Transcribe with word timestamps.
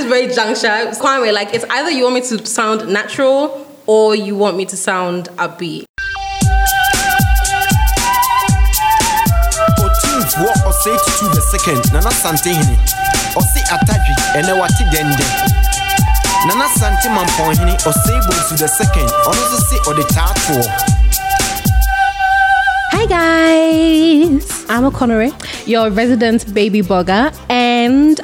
this 0.00 0.08
very 0.08 0.32
juncture, 0.34 0.90
Kwame, 0.98 1.32
like 1.32 1.52
it's 1.54 1.64
either 1.70 1.90
you 1.90 2.04
want 2.04 2.14
me 2.14 2.20
to 2.22 2.46
sound 2.46 2.90
natural 2.92 3.66
or 3.86 4.14
you 4.14 4.34
want 4.36 4.56
me 4.56 4.64
to 4.66 4.76
sound 4.76 5.28
upbeat. 5.36 5.84
Otumfuo 9.84 10.50
ɔsɛ 10.68 10.92
tutu 11.04 11.26
the 11.36 11.42
second. 11.52 11.80
Nana 11.92 12.10
sante 12.10 12.50
hene 12.58 12.76
ɔse 13.40 13.60
atadwe 13.74 14.14
ɛnɛ 14.38 14.52
wate 14.60 14.84
dɛndɛn 14.92 15.32
nana 16.48 16.66
sante 16.78 17.08
mampɔn 17.16 17.56
hene 17.58 17.74
ɔsɛ 17.90 18.12
bonsu 18.26 18.56
the 18.58 18.68
second. 18.68 19.08
Ɔno 19.28 19.42
nso 19.44 19.58
se 19.68 19.76
ɔde 19.90 20.04
taa 20.14 20.32
toɔ 20.44 20.64
Hi 22.92 23.06
guys, 23.06 24.64
I'm 24.68 24.84
Okonore, 24.84 25.32
your 25.66 25.90
resident 25.90 26.52
baby 26.52 26.82
borga. 26.82 27.32
and 27.48 27.59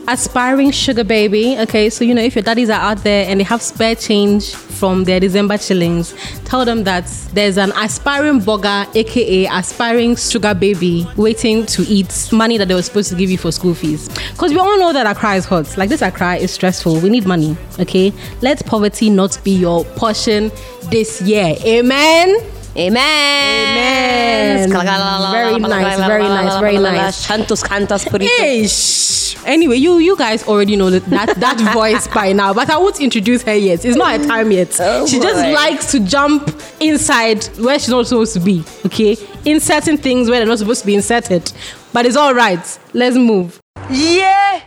aspiring 0.08 0.70
sugar 0.70 1.04
baby. 1.04 1.56
Okay, 1.60 1.90
so 1.90 2.04
you 2.04 2.14
know 2.14 2.22
if 2.22 2.34
your 2.34 2.42
daddies 2.42 2.70
are 2.70 2.80
out 2.80 2.98
there 2.98 3.28
and 3.28 3.40
they 3.40 3.44
have 3.44 3.62
spare 3.62 3.94
change 3.94 4.54
from 4.54 5.04
their 5.04 5.20
December 5.20 5.54
chillings, 5.54 6.14
tell 6.44 6.64
them 6.64 6.84
that 6.84 7.06
there's 7.32 7.56
an 7.58 7.72
aspiring 7.76 8.40
borga, 8.40 8.86
aka 8.94 9.46
aspiring 9.46 10.16
sugar 10.16 10.54
baby, 10.54 11.06
waiting 11.16 11.66
to 11.66 11.82
eat 11.82 12.28
money 12.32 12.58
that 12.58 12.68
they 12.68 12.74
were 12.74 12.82
supposed 12.82 13.10
to 13.10 13.16
give 13.16 13.30
you 13.30 13.38
for 13.38 13.50
school 13.52 13.74
fees. 13.74 14.08
Because 14.32 14.52
we 14.52 14.58
all 14.58 14.78
know 14.78 14.92
that 14.92 15.06
Accra 15.06 15.34
is 15.34 15.44
hot. 15.44 15.76
Like 15.76 15.88
this 15.88 16.02
Accra 16.02 16.36
is 16.36 16.50
stressful. 16.52 17.00
We 17.00 17.08
need 17.08 17.26
money. 17.26 17.56
Okay, 17.80 18.12
let 18.42 18.64
poverty 18.66 19.10
not 19.10 19.38
be 19.44 19.52
your 19.52 19.84
portion 19.96 20.50
this 20.90 21.20
year. 21.22 21.54
Amen. 21.64 22.55
Amen. 22.78 24.70
Very 24.70 25.58
nice, 25.58 25.98
very 25.98 26.22
nice, 26.22 26.60
very 26.60 26.78
nice. 26.78 27.26
Cantos, 27.26 27.62
cantos, 27.64 28.04
purito. 28.04 29.46
Anyway, 29.46 29.76
you 29.76 29.98
you 29.98 30.16
guys 30.16 30.46
already 30.46 30.76
know 30.76 30.90
that 30.90 31.04
that, 31.06 31.36
that 31.36 31.58
voice 31.72 32.06
by 32.08 32.32
now, 32.32 32.52
but 32.52 32.68
I 32.68 32.76
won't 32.78 33.00
introduce 33.00 33.42
her 33.44 33.54
yet. 33.54 33.84
It's 33.84 33.96
not 33.96 34.20
her 34.20 34.26
time 34.26 34.50
yet. 34.50 34.76
Oh 34.80 35.06
she 35.06 35.20
just 35.20 35.40
likes 35.54 35.90
to 35.92 36.00
jump 36.00 36.50
inside 36.80 37.44
where 37.58 37.78
she's 37.78 37.88
not 37.90 38.06
supposed 38.08 38.34
to 38.34 38.40
be. 38.40 38.64
Okay, 38.84 39.16
inserting 39.44 39.98
things 39.98 40.28
where 40.28 40.40
they're 40.40 40.48
not 40.48 40.58
supposed 40.58 40.80
to 40.80 40.86
be 40.86 40.94
inserted. 40.96 41.52
But 41.92 42.06
it's 42.06 42.16
all 42.16 42.34
right. 42.34 42.78
Let's 42.92 43.16
move. 43.16 43.60
Yeah, 43.88 44.62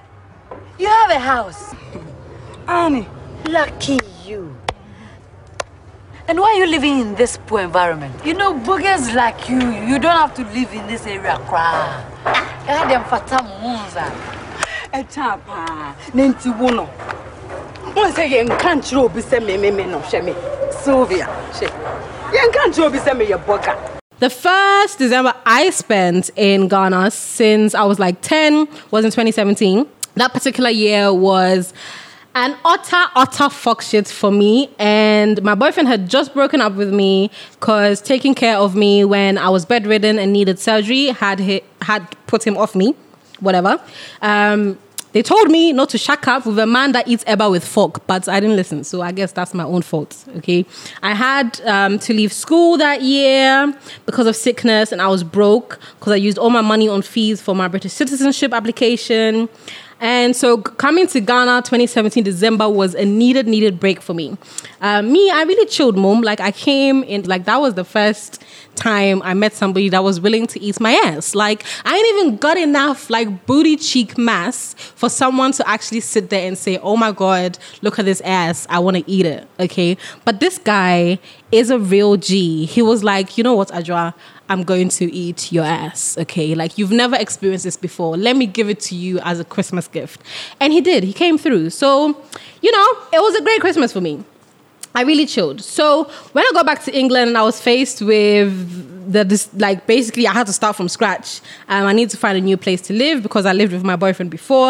you 0.79 0.87
have 0.87 1.11
a 1.11 1.19
house. 1.19 1.75
Annie, 2.67 3.07
lucky 3.45 3.99
you. 4.25 4.55
And 6.29 6.39
why 6.39 6.51
are 6.51 6.57
you 6.63 6.67
living 6.67 6.99
in 6.99 7.15
this 7.15 7.39
poor 7.47 7.61
environment? 7.61 8.13
You 8.23 8.35
know, 8.35 8.53
borgas 8.53 9.15
like 9.15 9.49
you, 9.49 9.57
you 9.57 9.97
don't 9.97 10.15
have 10.15 10.35
to 10.35 10.43
live 10.53 10.71
in 10.71 10.85
this 10.85 11.07
area, 11.07 11.35
cry. 11.47 12.05
God 12.67 12.87
them 12.87 13.03
fata 13.05 13.41
monza. 13.63 14.05
ɛkya 14.93 15.39
paa 15.47 15.95
na 16.13 16.23
nti 16.29 16.49
wo 16.59 16.69
no 16.69 16.85
wọn 17.95 18.11
sɛ 18.13 18.23
yɛnka 18.33 18.69
nkyerɛ 18.77 19.01
obi 19.05 19.21
sɛ 19.21 19.37
mememe 19.41 19.89
no 19.89 19.99
hwɛ 19.99 20.23
me 20.25 20.33
sylvia 20.83 21.25
hwɛ 21.53 21.67
yɛnka 22.37 22.61
nkyerɛ 22.69 22.85
obi 22.85 22.99
sɛ 22.99 23.11
meyɛ 23.17 23.37
bɔga 23.45 23.73
The 24.19 24.29
first 24.29 24.99
December 24.99 25.33
I 25.45 25.71
spent 25.71 26.29
in 26.35 26.67
Ghana 26.67 27.09
since 27.11 27.73
I 27.73 27.85
was 27.85 27.97
like 27.99 28.21
10 28.21 28.67
was 28.91 29.05
in 29.05 29.11
2017. 29.11 29.87
That 30.15 30.33
particular 30.33 30.69
year 30.69 31.13
was 31.13 31.73
an 32.35 32.55
utter, 32.63 33.05
utter 33.15 33.49
fuck 33.49 33.81
shit 33.81 34.07
for 34.07 34.31
me. 34.31 34.69
And 34.77 35.41
my 35.43 35.55
boyfriend 35.55 35.87
had 35.87 36.09
just 36.09 36.33
broken 36.33 36.61
up 36.61 36.73
with 36.73 36.93
me 36.93 37.31
because 37.59 38.01
taking 38.01 38.35
care 38.35 38.57
of 38.57 38.75
me 38.75 39.03
when 39.03 39.37
I 39.37 39.49
was 39.49 39.65
bedridden 39.65 40.19
and 40.19 40.31
needed 40.31 40.59
surgery 40.59 41.07
had, 41.07 41.39
hit, 41.39 41.63
had 41.81 42.07
put 42.27 42.45
him 42.45 42.57
off 42.57 42.75
me. 42.75 42.95
Whatever. 43.39 43.81
Um, 44.21 44.77
they 45.11 45.23
told 45.23 45.49
me 45.49 45.73
not 45.73 45.89
to 45.89 45.97
shack 45.97 46.27
up 46.27 46.45
with 46.45 46.59
a 46.59 46.67
man 46.67 46.91
that 46.91 47.07
eats 47.07 47.23
eba 47.23 47.49
with 47.49 47.65
fork, 47.65 48.05
but 48.05 48.29
I 48.29 48.39
didn't 48.39 48.55
listen. 48.55 48.83
So 48.83 49.01
I 49.01 49.11
guess 49.11 49.31
that's 49.31 49.53
my 49.53 49.63
own 49.63 49.81
fault. 49.81 50.23
Okay. 50.37 50.65
I 51.01 51.15
had 51.15 51.59
um, 51.61 51.97
to 51.99 52.13
leave 52.13 52.31
school 52.31 52.77
that 52.77 53.01
year 53.01 53.73
because 54.05 54.27
of 54.27 54.35
sickness 54.35 54.91
and 54.91 55.01
I 55.01 55.07
was 55.07 55.23
broke 55.23 55.79
because 55.97 56.13
I 56.13 56.17
used 56.17 56.37
all 56.37 56.51
my 56.51 56.61
money 56.61 56.87
on 56.87 57.01
fees 57.01 57.41
for 57.41 57.55
my 57.55 57.67
British 57.67 57.93
citizenship 57.93 58.53
application. 58.53 59.49
And 60.01 60.35
so 60.35 60.57
coming 60.57 61.07
to 61.07 61.19
Ghana 61.19 61.63
2017 61.63 62.23
December 62.23 62.69
was 62.69 62.95
a 62.95 63.05
needed, 63.05 63.47
needed 63.47 63.79
break 63.79 64.01
for 64.01 64.13
me. 64.13 64.37
Uh, 64.79 65.01
me, 65.01 65.29
I 65.29 65.43
really 65.43 65.65
chilled, 65.65 65.97
mom. 65.97 66.21
Like 66.21 66.39
I 66.39 66.51
came 66.51 67.03
in, 67.03 67.23
like 67.23 67.45
that 67.45 67.59
was 67.59 67.73
the 67.73 67.83
first 67.83 68.41
time 68.75 69.21
I 69.23 69.33
met 69.33 69.53
somebody 69.53 69.89
that 69.89 70.03
was 70.03 70.21
willing 70.21 70.47
to 70.47 70.61
eat 70.61 70.79
my 70.79 70.93
ass. 70.93 71.35
Like 71.35 71.65
I 71.83 71.95
ain't 71.97 72.07
even 72.17 72.37
got 72.37 72.57
enough 72.57 73.09
like 73.09 73.45
booty 73.45 73.75
cheek 73.75 74.17
mass 74.17 74.73
for 74.95 75.09
someone 75.09 75.51
to 75.53 75.67
actually 75.67 75.99
sit 75.99 76.29
there 76.29 76.47
and 76.47 76.57
say, 76.57 76.77
"Oh 76.77 76.95
my 76.95 77.11
god, 77.11 77.57
look 77.81 77.99
at 77.99 78.05
this 78.05 78.21
ass. 78.21 78.65
I 78.69 78.79
want 78.79 78.97
to 78.97 79.11
eat 79.11 79.25
it." 79.25 79.47
Okay, 79.59 79.97
but 80.23 80.39
this 80.39 80.57
guy 80.57 81.19
is 81.51 81.69
a 81.69 81.79
real 81.79 82.15
G. 82.15 82.65
He 82.65 82.81
was 82.81 83.03
like, 83.03 83.37
"You 83.37 83.43
know 83.43 83.55
what, 83.55 83.67
Adra? 83.69 84.13
I'm 84.49 84.63
going 84.63 84.89
to 84.89 85.13
eat 85.13 85.51
your 85.51 85.63
ass." 85.63 86.17
Okay, 86.17 86.55
like 86.55 86.77
you've 86.77 86.91
never 86.91 87.15
experienced 87.15 87.63
this 87.63 87.77
before. 87.77 88.17
Let 88.17 88.35
me 88.35 88.45
give 88.45 88.69
it 88.69 88.79
to 88.81 88.95
you 88.95 89.19
as 89.19 89.39
a 89.39 89.45
Christmas 89.45 89.87
gift, 89.87 90.21
and 90.59 90.73
he 90.73 90.81
did. 90.81 91.03
He 91.03 91.13
came 91.13 91.37
through. 91.37 91.69
So, 91.69 92.17
you 92.61 92.71
know, 92.71 92.87
it 93.13 93.21
was 93.21 93.35
a 93.35 93.41
great 93.41 93.61
Christmas 93.61 93.93
for 93.93 94.01
me. 94.01 94.23
I 94.95 95.03
really 95.03 95.25
chilled. 95.25 95.61
So 95.61 96.05
when 96.33 96.43
I 96.43 96.51
got 96.53 96.65
back 96.65 96.83
to 96.85 96.97
England, 96.97 97.37
I 97.37 97.43
was 97.43 97.61
faced 97.61 98.01
with 98.01 98.98
the 99.09 99.23
this 99.25 99.49
like 99.55 99.87
basically 99.87 100.27
I 100.27 100.33
had 100.33 100.47
to 100.47 100.53
start 100.53 100.75
from 100.75 100.87
scratch. 100.87 101.41
Um, 101.67 101.85
I 101.87 101.93
need 101.93 102.09
to 102.11 102.17
find 102.17 102.37
a 102.37 102.41
new 102.41 102.57
place 102.57 102.81
to 102.81 102.93
live 102.93 103.23
because 103.23 103.45
I 103.45 103.53
lived 103.53 103.73
with 103.73 103.83
my 103.83 103.95
boyfriend 103.95 104.31
before. 104.31 104.69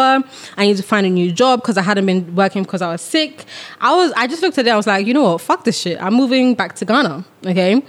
I 0.56 0.66
need 0.66 0.76
to 0.78 0.82
find 0.82 1.06
a 1.06 1.10
new 1.10 1.30
job 1.30 1.60
because 1.60 1.76
I 1.76 1.82
hadn't 1.82 2.06
been 2.06 2.34
working 2.34 2.62
because 2.62 2.82
I 2.82 2.90
was 2.90 3.02
sick. 3.02 3.44
I 3.80 3.94
was 3.94 4.12
I 4.16 4.26
just 4.26 4.42
looked 4.42 4.58
at 4.58 4.66
it. 4.66 4.70
I 4.70 4.76
was 4.76 4.86
like, 4.86 5.06
you 5.06 5.14
know 5.14 5.24
what? 5.32 5.40
Fuck 5.42 5.64
this 5.64 5.78
shit. 5.78 6.00
I'm 6.02 6.14
moving 6.14 6.54
back 6.54 6.74
to 6.76 6.84
Ghana. 6.84 7.24
Okay. 7.46 7.82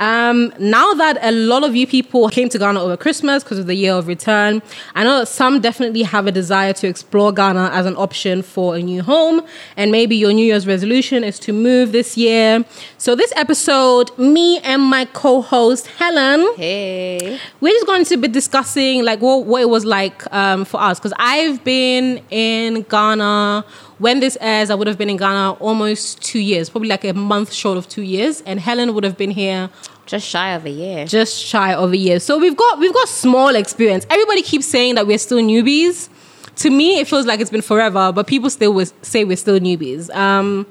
Um, 0.00 0.50
now 0.58 0.94
that 0.94 1.18
a 1.20 1.30
lot 1.30 1.62
of 1.62 1.76
you 1.76 1.86
people 1.86 2.28
came 2.30 2.48
to 2.48 2.58
Ghana 2.58 2.80
over 2.80 2.96
Christmas 2.96 3.44
because 3.44 3.58
of 3.58 3.66
the 3.66 3.74
year 3.74 3.92
of 3.92 4.06
return, 4.06 4.62
I 4.94 5.04
know 5.04 5.18
that 5.18 5.26
some 5.26 5.60
definitely 5.60 6.02
have 6.04 6.26
a 6.26 6.32
desire 6.32 6.72
to 6.72 6.88
explore 6.88 7.32
Ghana 7.32 7.70
as 7.74 7.84
an 7.84 7.96
option 7.96 8.40
for 8.40 8.76
a 8.76 8.82
new 8.82 9.02
home. 9.02 9.42
And 9.76 9.92
maybe 9.92 10.16
your 10.16 10.32
New 10.32 10.46
Year's 10.46 10.66
resolution 10.66 11.22
is 11.22 11.38
to 11.40 11.52
move 11.52 11.92
this 11.92 12.16
year. 12.16 12.64
So, 12.96 13.14
this 13.14 13.30
episode, 13.36 14.16
me 14.18 14.58
and 14.60 14.82
my 14.82 15.04
co 15.04 15.42
host, 15.42 15.86
Helen, 15.96 16.54
Hey. 16.56 17.38
we're 17.60 17.72
just 17.72 17.86
going 17.86 18.04
to 18.04 18.16
be 18.16 18.28
discussing 18.28 19.04
like 19.04 19.20
what, 19.20 19.44
what 19.46 19.62
it 19.62 19.68
was 19.68 19.84
like 19.84 20.22
um, 20.34 20.64
for 20.64 20.80
us 20.80 20.98
because 20.98 21.12
I've 21.18 21.62
been 21.64 22.22
in 22.30 22.82
Ghana. 22.82 23.64
When 23.98 24.20
this 24.20 24.38
airs, 24.40 24.70
I 24.70 24.74
would 24.76 24.86
have 24.86 24.96
been 24.96 25.10
in 25.10 25.18
Ghana 25.18 25.52
almost 25.60 26.22
two 26.22 26.38
years, 26.38 26.70
probably 26.70 26.88
like 26.88 27.04
a 27.04 27.12
month 27.12 27.52
short 27.52 27.76
of 27.76 27.86
two 27.86 28.00
years, 28.00 28.40
and 28.46 28.58
Helen 28.58 28.94
would 28.94 29.04
have 29.04 29.18
been 29.18 29.30
here 29.30 29.68
Just 30.06 30.26
shy 30.26 30.52
of 30.54 30.64
a 30.64 30.70
year. 30.70 31.04
just 31.06 31.38
shy 31.38 31.74
of 31.74 31.92
a 31.92 31.96
year. 31.98 32.18
So 32.18 32.38
we've 32.38 32.56
got 32.56 32.78
we've 32.78 32.94
got 32.94 33.08
small 33.08 33.54
experience. 33.54 34.06
Everybody 34.08 34.40
keeps 34.42 34.64
saying 34.66 34.94
that 34.94 35.06
we're 35.06 35.18
still 35.18 35.38
newbies. 35.38 36.08
To 36.56 36.70
me, 36.70 36.98
it 37.00 37.08
feels 37.08 37.26
like 37.26 37.40
it's 37.40 37.50
been 37.50 37.60
forever, 37.62 38.10
but 38.12 38.26
people 38.26 38.48
still 38.48 38.84
say 39.02 39.24
we're 39.24 39.36
still 39.36 39.58
newbies. 39.60 40.08
Um, 40.14 40.66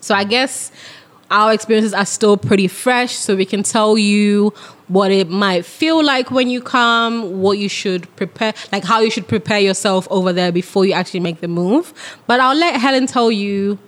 so 0.00 0.14
I 0.14 0.24
guess 0.24 0.70
our 1.30 1.52
experiences 1.52 1.92
are 1.92 2.06
still 2.06 2.36
pretty 2.36 2.68
fresh, 2.68 3.14
so 3.14 3.36
we 3.36 3.44
can 3.44 3.62
tell 3.62 3.98
you 3.98 4.52
what 4.88 5.10
it 5.10 5.28
might 5.28 5.64
feel 5.66 6.02
like 6.02 6.30
when 6.30 6.48
you 6.48 6.62
come, 6.62 7.40
what 7.40 7.58
you 7.58 7.68
should 7.68 8.14
prepare, 8.16 8.54
like 8.72 8.84
how 8.84 9.00
you 9.00 9.10
should 9.10 9.28
prepare 9.28 9.60
yourself 9.60 10.08
over 10.10 10.32
there 10.32 10.50
before 10.50 10.86
you 10.86 10.92
actually 10.92 11.20
make 11.20 11.40
the 11.40 11.48
move. 11.48 11.92
But 12.26 12.40
I'll 12.40 12.56
let 12.56 12.80
Helen 12.80 13.06
tell 13.06 13.30
you 13.30 13.78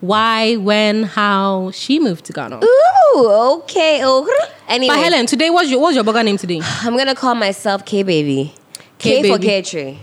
why, 0.00 0.56
when, 0.56 1.04
how 1.04 1.70
she 1.72 1.98
moved 1.98 2.24
to 2.26 2.32
Ghana. 2.32 2.60
Ooh, 2.64 3.60
okay. 3.62 4.00
Oh, 4.02 4.26
anyway, 4.68 4.94
But 4.94 5.02
Helen, 5.04 5.26
today 5.26 5.50
what's 5.50 5.70
your 5.70 5.80
what's 5.80 5.94
your 5.94 6.04
borga 6.04 6.24
name 6.24 6.38
today? 6.38 6.60
I'm 6.62 6.96
gonna 6.96 7.14
call 7.14 7.34
myself 7.34 7.84
K 7.84 8.02
baby. 8.02 8.54
K 8.98 9.22
K, 9.22 9.28
for. 9.28 9.38
K 9.38 9.62
tree. 9.62 9.98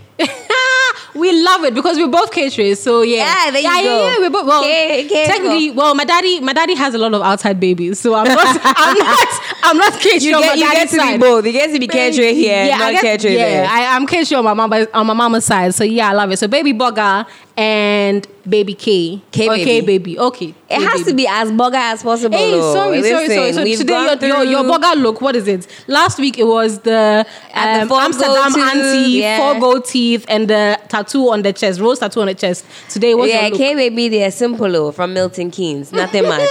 We 1.14 1.30
love 1.44 1.62
it 1.64 1.74
because 1.74 1.96
we're 1.96 2.08
both 2.08 2.32
caterers. 2.32 2.80
So 2.80 3.02
yeah, 3.02 3.18
Yeah, 3.44 3.50
there 3.52 3.60
you 3.62 3.68
yeah, 3.68 3.82
go. 3.82 3.98
Yeah, 3.98 4.12
yeah, 4.14 4.18
we're 4.18 4.30
both. 4.30 4.46
Well, 4.46 4.62
K- 4.62 5.06
K- 5.08 5.26
technically, 5.26 5.70
well, 5.70 5.94
my 5.94 6.04
daddy, 6.04 6.40
my 6.40 6.52
daddy 6.52 6.74
has 6.74 6.92
a 6.94 6.98
lot 6.98 7.14
of 7.14 7.22
outside 7.22 7.60
babies, 7.60 8.00
so 8.00 8.14
I'm 8.14 8.26
not, 8.26 8.38
I'm 8.64 8.98
not, 8.98 9.28
I'm 9.62 9.76
not 9.78 9.92
caterer 10.00 10.18
You 10.18 10.30
get, 10.40 10.48
my 10.48 10.54
you 10.54 10.72
get 10.72 10.88
to 10.90 10.96
side. 10.96 11.12
be 11.12 11.18
both. 11.20 11.46
You 11.46 11.52
get 11.52 11.72
to 11.72 11.78
be 11.78 11.86
caterer 11.86 12.26
here, 12.32 12.66
Yeah, 12.66 12.78
not 12.78 13.00
caterer 13.00 13.30
yeah, 13.30 13.38
there. 13.46 13.66
I, 13.70 13.94
I'm 13.94 14.06
caterer 14.06 14.38
on 14.38 14.44
my 14.44 14.54
mama 14.54 14.86
on 14.92 15.06
my 15.06 15.14
mama's 15.14 15.44
side. 15.44 15.72
So 15.74 15.84
yeah, 15.84 16.10
I 16.10 16.12
love 16.14 16.32
it. 16.32 16.38
So 16.38 16.48
baby 16.48 16.72
borga 16.72 17.26
and 17.56 18.26
baby 18.48 18.74
K, 18.74 19.22
K 19.30 19.48
okay, 19.48 19.80
baby. 19.80 19.98
baby, 19.98 20.18
okay. 20.18 20.46
it 20.48 20.54
K 20.68 20.82
has 20.82 21.00
baby. 21.00 21.10
to 21.10 21.16
be 21.16 21.26
as 21.28 21.50
borga 21.52 21.74
as 21.76 22.02
possible. 22.02 22.36
Hey, 22.36 22.50
though. 22.50 22.72
sorry, 22.74 23.02
sorry, 23.02 23.28
sorry. 23.28 23.52
So 23.52 23.82
today 23.82 24.16
your, 24.26 24.42
your, 24.42 24.44
your 24.44 24.64
borga 24.64 24.94
look, 25.00 25.20
what 25.20 25.36
is 25.36 25.46
it? 25.46 25.66
Last 25.86 26.18
week 26.18 26.38
it 26.38 26.44
was 26.44 26.80
the, 26.80 27.24
And 27.52 27.88
the 27.88 27.94
um, 27.94 28.00
Amsterdam 28.00 28.52
tooth, 28.52 28.76
auntie, 28.76 29.10
yeah. 29.12 29.36
four 29.38 29.60
gold 29.60 29.84
teeth, 29.84 30.24
and 30.28 30.48
the 30.48 30.80
tattoo 30.88 31.30
on 31.30 31.42
the 31.42 31.52
chest, 31.52 31.80
rose 31.80 32.00
tattoo 32.00 32.20
on 32.20 32.26
the 32.26 32.34
chest. 32.34 32.64
Today 32.88 33.14
was 33.14 33.30
Yeah. 33.30 33.50
K 33.50 33.74
baby, 33.74 34.08
they're 34.08 34.30
simple 34.30 34.92
from 34.92 35.14
Milton 35.14 35.50
Keynes. 35.50 35.92
Nothing 35.92 36.24
much. 36.28 36.48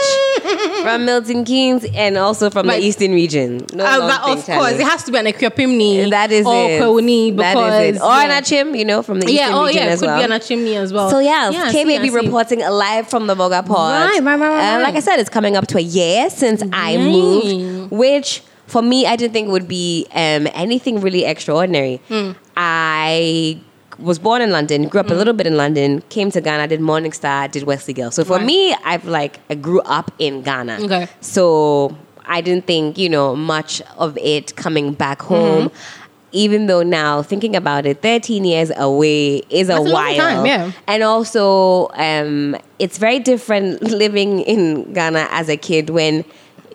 From 0.84 1.06
Milton 1.06 1.44
Keynes 1.46 1.86
and 1.96 2.18
also 2.18 2.50
from 2.50 2.68
Like- 2.68 2.82
the 2.82 2.88
Eastern 2.88 3.14
region. 3.14 3.66
No 3.74 3.84
Uh, 3.86 4.20
of 4.34 4.46
course, 4.46 4.74
it 4.74 4.82
has 4.88 5.04
to 5.04 5.12
be 5.12 5.18
an 5.18 5.26
Equiopimni. 5.26 6.10
That 6.10 6.32
is 6.32 6.46
or 6.46 6.70
it. 6.70 6.82
Kwewuni 6.82 7.36
because 7.36 7.54
that 7.56 7.84
is 7.86 7.96
it. 7.98 8.02
Or 8.02 8.10
yeah. 8.12 8.24
an 8.24 8.44
Akyem, 8.44 8.78
you 8.78 8.86
know, 8.86 9.02
from 9.02 9.20
the 9.20 9.28
Eastern 9.28 9.50
yeah, 9.50 9.58
oh 9.58 9.66
region 9.66 9.82
yeah, 9.84 9.88
it 9.90 9.92
as 9.94 10.00
could 10.00 10.06
well. 10.08 10.28
be 10.28 10.34
an 10.34 10.40
chimney 10.42 10.76
as 10.76 10.94
well. 10.94 11.10
So 11.10 11.20
yeah, 11.20 11.52
I 11.54 11.72
K 11.72 11.84
Baby 11.86 12.10
I 12.10 12.14
reporting 12.14 12.60
live 12.60 13.08
from 13.08 13.28
the 13.28 13.36
Borga 13.36 13.66
Pod. 13.66 14.10
Right, 14.10 14.24
right, 14.24 14.40
right, 14.40 14.50
right, 14.50 14.76
Uh, 14.76 14.82
like 14.82 14.96
I 14.96 15.00
said, 15.00 15.20
it's 15.20 15.30
coming 15.30 15.56
up 15.56 15.68
to 15.68 15.78
a 15.78 15.82
year 15.82 16.30
since 16.30 16.62
I 16.74 16.98
moved, 16.98 17.92
which 17.92 18.42
for 18.68 18.82
me 18.82 19.06
I 19.06 19.16
didn't 19.16 19.34
think 19.34 19.50
would 19.50 19.68
be 19.68 20.08
um, 20.14 20.48
anything 20.54 21.02
really 21.02 21.26
extraordinary. 21.26 22.02
Hmm. 22.08 22.32
I 22.56 23.60
was 24.04 24.20
born 24.20 24.42
in 24.42 24.52
London, 24.52 24.88
grew 24.88 25.00
up 25.00 25.10
a 25.10 25.14
little 25.14 25.34
bit 25.34 25.48
in 25.48 25.58
London, 25.58 26.02
came 26.10 26.30
to 26.32 26.42
Ghana, 26.42 26.68
did 26.68 26.82
Morning 26.82 27.12
Star, 27.14 27.48
did 27.48 27.64
Wesley 27.64 27.94
Girl. 27.94 28.12
So 28.12 28.24
for 28.24 28.38
Right. 28.38 28.46
me, 28.46 28.74
I've 28.86 29.06
like 29.06 29.40
I 29.50 29.56
grew 29.56 29.82
up 29.82 30.12
in 30.20 30.42
Ghana. 30.42 30.80
Okay. 30.82 31.08
So 31.22 31.96
I 32.26 32.42
didn't 32.42 32.66
think, 32.68 32.98
you 32.98 33.10
know, 33.10 33.36
much 33.36 33.82
of 33.98 34.18
it 34.18 34.56
coming 34.56 34.94
back 34.94 35.22
home. 35.22 35.70
Mm-hmm. 35.70 36.00
Even 36.36 36.66
though 36.66 36.82
now 36.82 37.22
thinking 37.22 37.56
about 37.56 37.86
it, 37.86 38.02
13 38.02 38.44
years 38.44 38.72
away 38.76 39.44
is 39.52 39.70
a 39.70 39.74
That's 39.74 39.90
a 39.90 39.94
while. 39.94 40.16
time, 40.18 40.46
yeah. 40.48 40.72
And 40.88 41.04
also, 41.04 41.90
um, 41.94 42.56
it's 42.80 42.98
very 42.98 43.20
different 43.20 43.82
living 44.04 44.40
in 44.40 44.92
Ghana 44.94 45.28
as 45.30 45.48
a 45.48 45.58
kid 45.58 45.92
when 45.92 46.26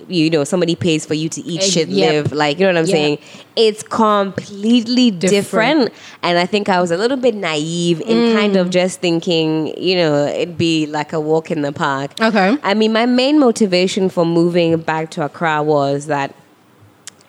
you 0.08 0.30
know 0.30 0.44
somebody 0.44 0.74
pays 0.74 1.04
for 1.06 1.14
you 1.14 1.28
to 1.28 1.40
eat, 1.42 1.62
shit, 1.62 1.88
yep. 1.88 2.12
live. 2.24 2.32
Like 2.32 2.58
you 2.58 2.66
know 2.66 2.72
what 2.72 2.78
I'm 2.80 2.86
Yeah. 2.86 2.92
saying? 2.92 3.18
It's 3.56 3.82
completely 3.82 5.10
different. 5.10 5.30
Different. 5.30 5.92
And 6.22 6.38
I 6.38 6.46
think 6.46 6.68
I 6.68 6.80
was 6.80 6.90
a 6.90 6.96
little 6.96 7.16
bit 7.16 7.34
naive 7.34 8.00
in 8.02 8.34
kind 8.34 8.54
Mm. 8.54 8.60
of 8.60 8.70
just 8.70 9.00
thinking, 9.00 9.74
you 9.80 9.96
know, 9.96 10.26
it'd 10.26 10.56
be 10.58 10.86
like 10.86 11.12
a 11.12 11.20
walk 11.20 11.50
in 11.50 11.62
the 11.62 11.72
park. 11.72 12.12
Okay. 12.20 12.56
I 12.62 12.74
mean, 12.74 12.92
my 12.92 13.06
main 13.06 13.38
motivation 13.38 14.08
for 14.08 14.24
moving 14.24 14.76
back 14.78 15.10
to 15.12 15.24
Accra 15.24 15.62
was 15.62 16.06
that 16.06 16.34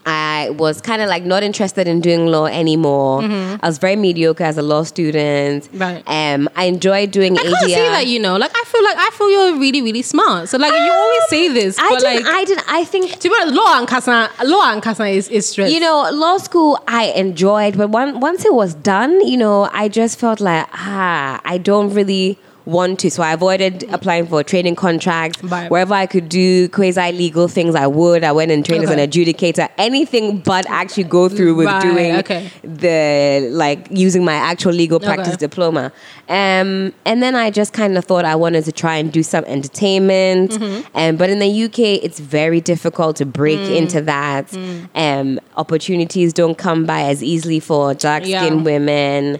I 0.09 0.50
was 0.51 0.81
kind 0.81 1.01
of 1.01 1.09
like 1.09 1.23
not 1.23 1.44
interested 1.44 1.88
in 1.88 2.01
doing 2.01 2.27
law 2.27 2.45
anymore. 2.45 3.21
I 3.23 3.59
was 3.63 3.77
very 3.77 3.95
mediocre 3.95 4.44
as 4.44 4.57
a 4.57 4.61
law 4.61 4.83
student. 4.83 5.63
Mm-hmm. 5.65 5.77
Right. 5.77 6.03
Um, 6.07 6.50
I 6.56 6.65
enjoyed 6.65 7.11
doing 7.11 7.38
I 7.38 7.41
ADR. 7.41 7.51
can't 7.51 7.71
say 7.71 7.89
that, 7.89 8.07
you 8.07 8.19
know. 8.19 8.38
Like 8.38 8.51
I 8.56 8.63
feel 8.65 8.83
like 8.83 8.97
I 8.97 9.09
feel 9.13 9.29
you're 9.29 9.59
really, 9.59 9.81
really 9.81 10.01
smart. 10.01 10.50
So 10.50 10.57
like 10.57 10.73
you 10.73 10.91
always 10.91 11.25
say 11.29 11.47
this, 11.50 11.77
I 11.79 11.89
didn't. 11.89 12.03
like 12.25 12.35
I 12.35 12.44
didn't. 12.45 12.63
I 12.67 12.83
think 12.85 13.19
to 13.19 13.29
be 13.29 13.35
honest, 13.39 13.56
law 13.56 13.77
and 13.79 13.88
kasa, 13.88 14.29
law 14.45 14.71
and 14.71 14.81
kasa 14.81 15.06
is 15.07 15.27
is 15.29 15.47
stress. 15.47 15.71
you 15.71 15.79
know, 15.79 16.09
law 16.11 16.38
school 16.38 16.79
I 16.88 17.06
enjoyed, 17.15 17.77
but 17.77 17.89
one, 17.89 18.19
once 18.19 18.45
it 18.45 18.53
was 18.53 18.73
done, 18.75 19.25
you 19.27 19.38
know, 19.38 19.69
I 19.71 19.88
just 19.89 20.19
felt 20.19 20.39
like 20.39 20.67
ah, 20.73 21.39
I 21.44 21.57
don't 21.57 21.94
really 21.94 22.38
want 22.65 23.00
to. 23.00 23.09
So 23.11 23.23
I 23.23 23.33
avoided 23.33 23.83
applying 23.91 24.27
for 24.27 24.44
training 24.44 24.75
contracts. 24.75 25.44
Right. 25.44 25.69
Wherever 25.71 25.94
I 25.94 26.06
could 26.06 26.29
do 26.29 26.69
quasi 26.69 27.11
legal 27.11 27.47
things, 27.47 27.73
I 27.75 27.88
would. 27.88 28.23
I 28.23 28.31
went 28.31 28.51
and 28.51 28.65
trained 28.65 28.83
as 28.83 28.89
an 28.91 29.00
adjudicator. 29.00 29.69
Anything 29.77 30.39
but 30.39 30.65
actually 30.69 31.06
go 31.06 31.29
through 31.29 31.56
with 31.56 31.67
Right, 31.67 31.81
doing 31.81 32.15
okay. 32.17 32.51
the 32.63 33.50
like 33.51 33.88
using 33.91 34.23
my 34.23 34.33
actual 34.35 34.73
legal 34.73 35.00
practice 35.00 35.29
Okay. 35.35 35.38
diploma. 35.38 35.91
Um, 36.27 36.94
and 37.06 37.23
then 37.23 37.35
I 37.35 37.50
just 37.50 37.73
kind 37.73 37.97
of 37.97 38.06
thought 38.06 38.23
I 38.25 38.35
wanted 38.35 38.65
to 38.65 38.71
try 38.71 38.97
and 38.97 39.11
do 39.11 39.23
some 39.23 39.44
entertainment. 39.45 40.51
Mm-hmm. 40.51 40.88
Um, 40.97 41.15
but 41.17 41.29
in 41.29 41.39
the 41.39 41.63
UK, 41.65 41.79
it's 42.03 42.19
very 42.19 42.61
difficult 42.61 43.15
to 43.17 43.25
break 43.25 43.59
Mm. 43.59 43.75
into 43.77 44.01
that. 44.01 44.56
Um, 44.95 45.39
opportunities 45.57 46.33
don't 46.33 46.57
come 46.57 46.85
by 46.85 47.01
as 47.03 47.23
easily 47.23 47.59
for 47.59 47.94
dark 47.94 48.23
skinned 48.25 48.59
Yeah. 48.59 48.63
women. 48.63 49.39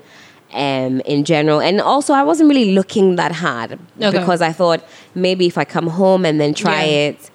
Um, 0.52 1.00
in 1.06 1.26
general, 1.26 1.62
and 1.62 1.80
also 1.80 2.12
I 2.12 2.24
wasn't 2.24 2.50
really 2.50 2.74
looking 2.74 3.18
that 3.18 3.32
hard 3.32 3.74
Okay. 4.02 4.18
because 4.18 4.42
I 4.42 4.52
thought 4.52 4.84
maybe 5.14 5.46
if 5.46 5.60
I 5.60 5.64
come 5.64 5.86
home 5.86 6.26
and 6.26 6.42
then 6.42 6.56
try 6.56 6.86
Yeah. 6.86 7.08
it, 7.10 7.30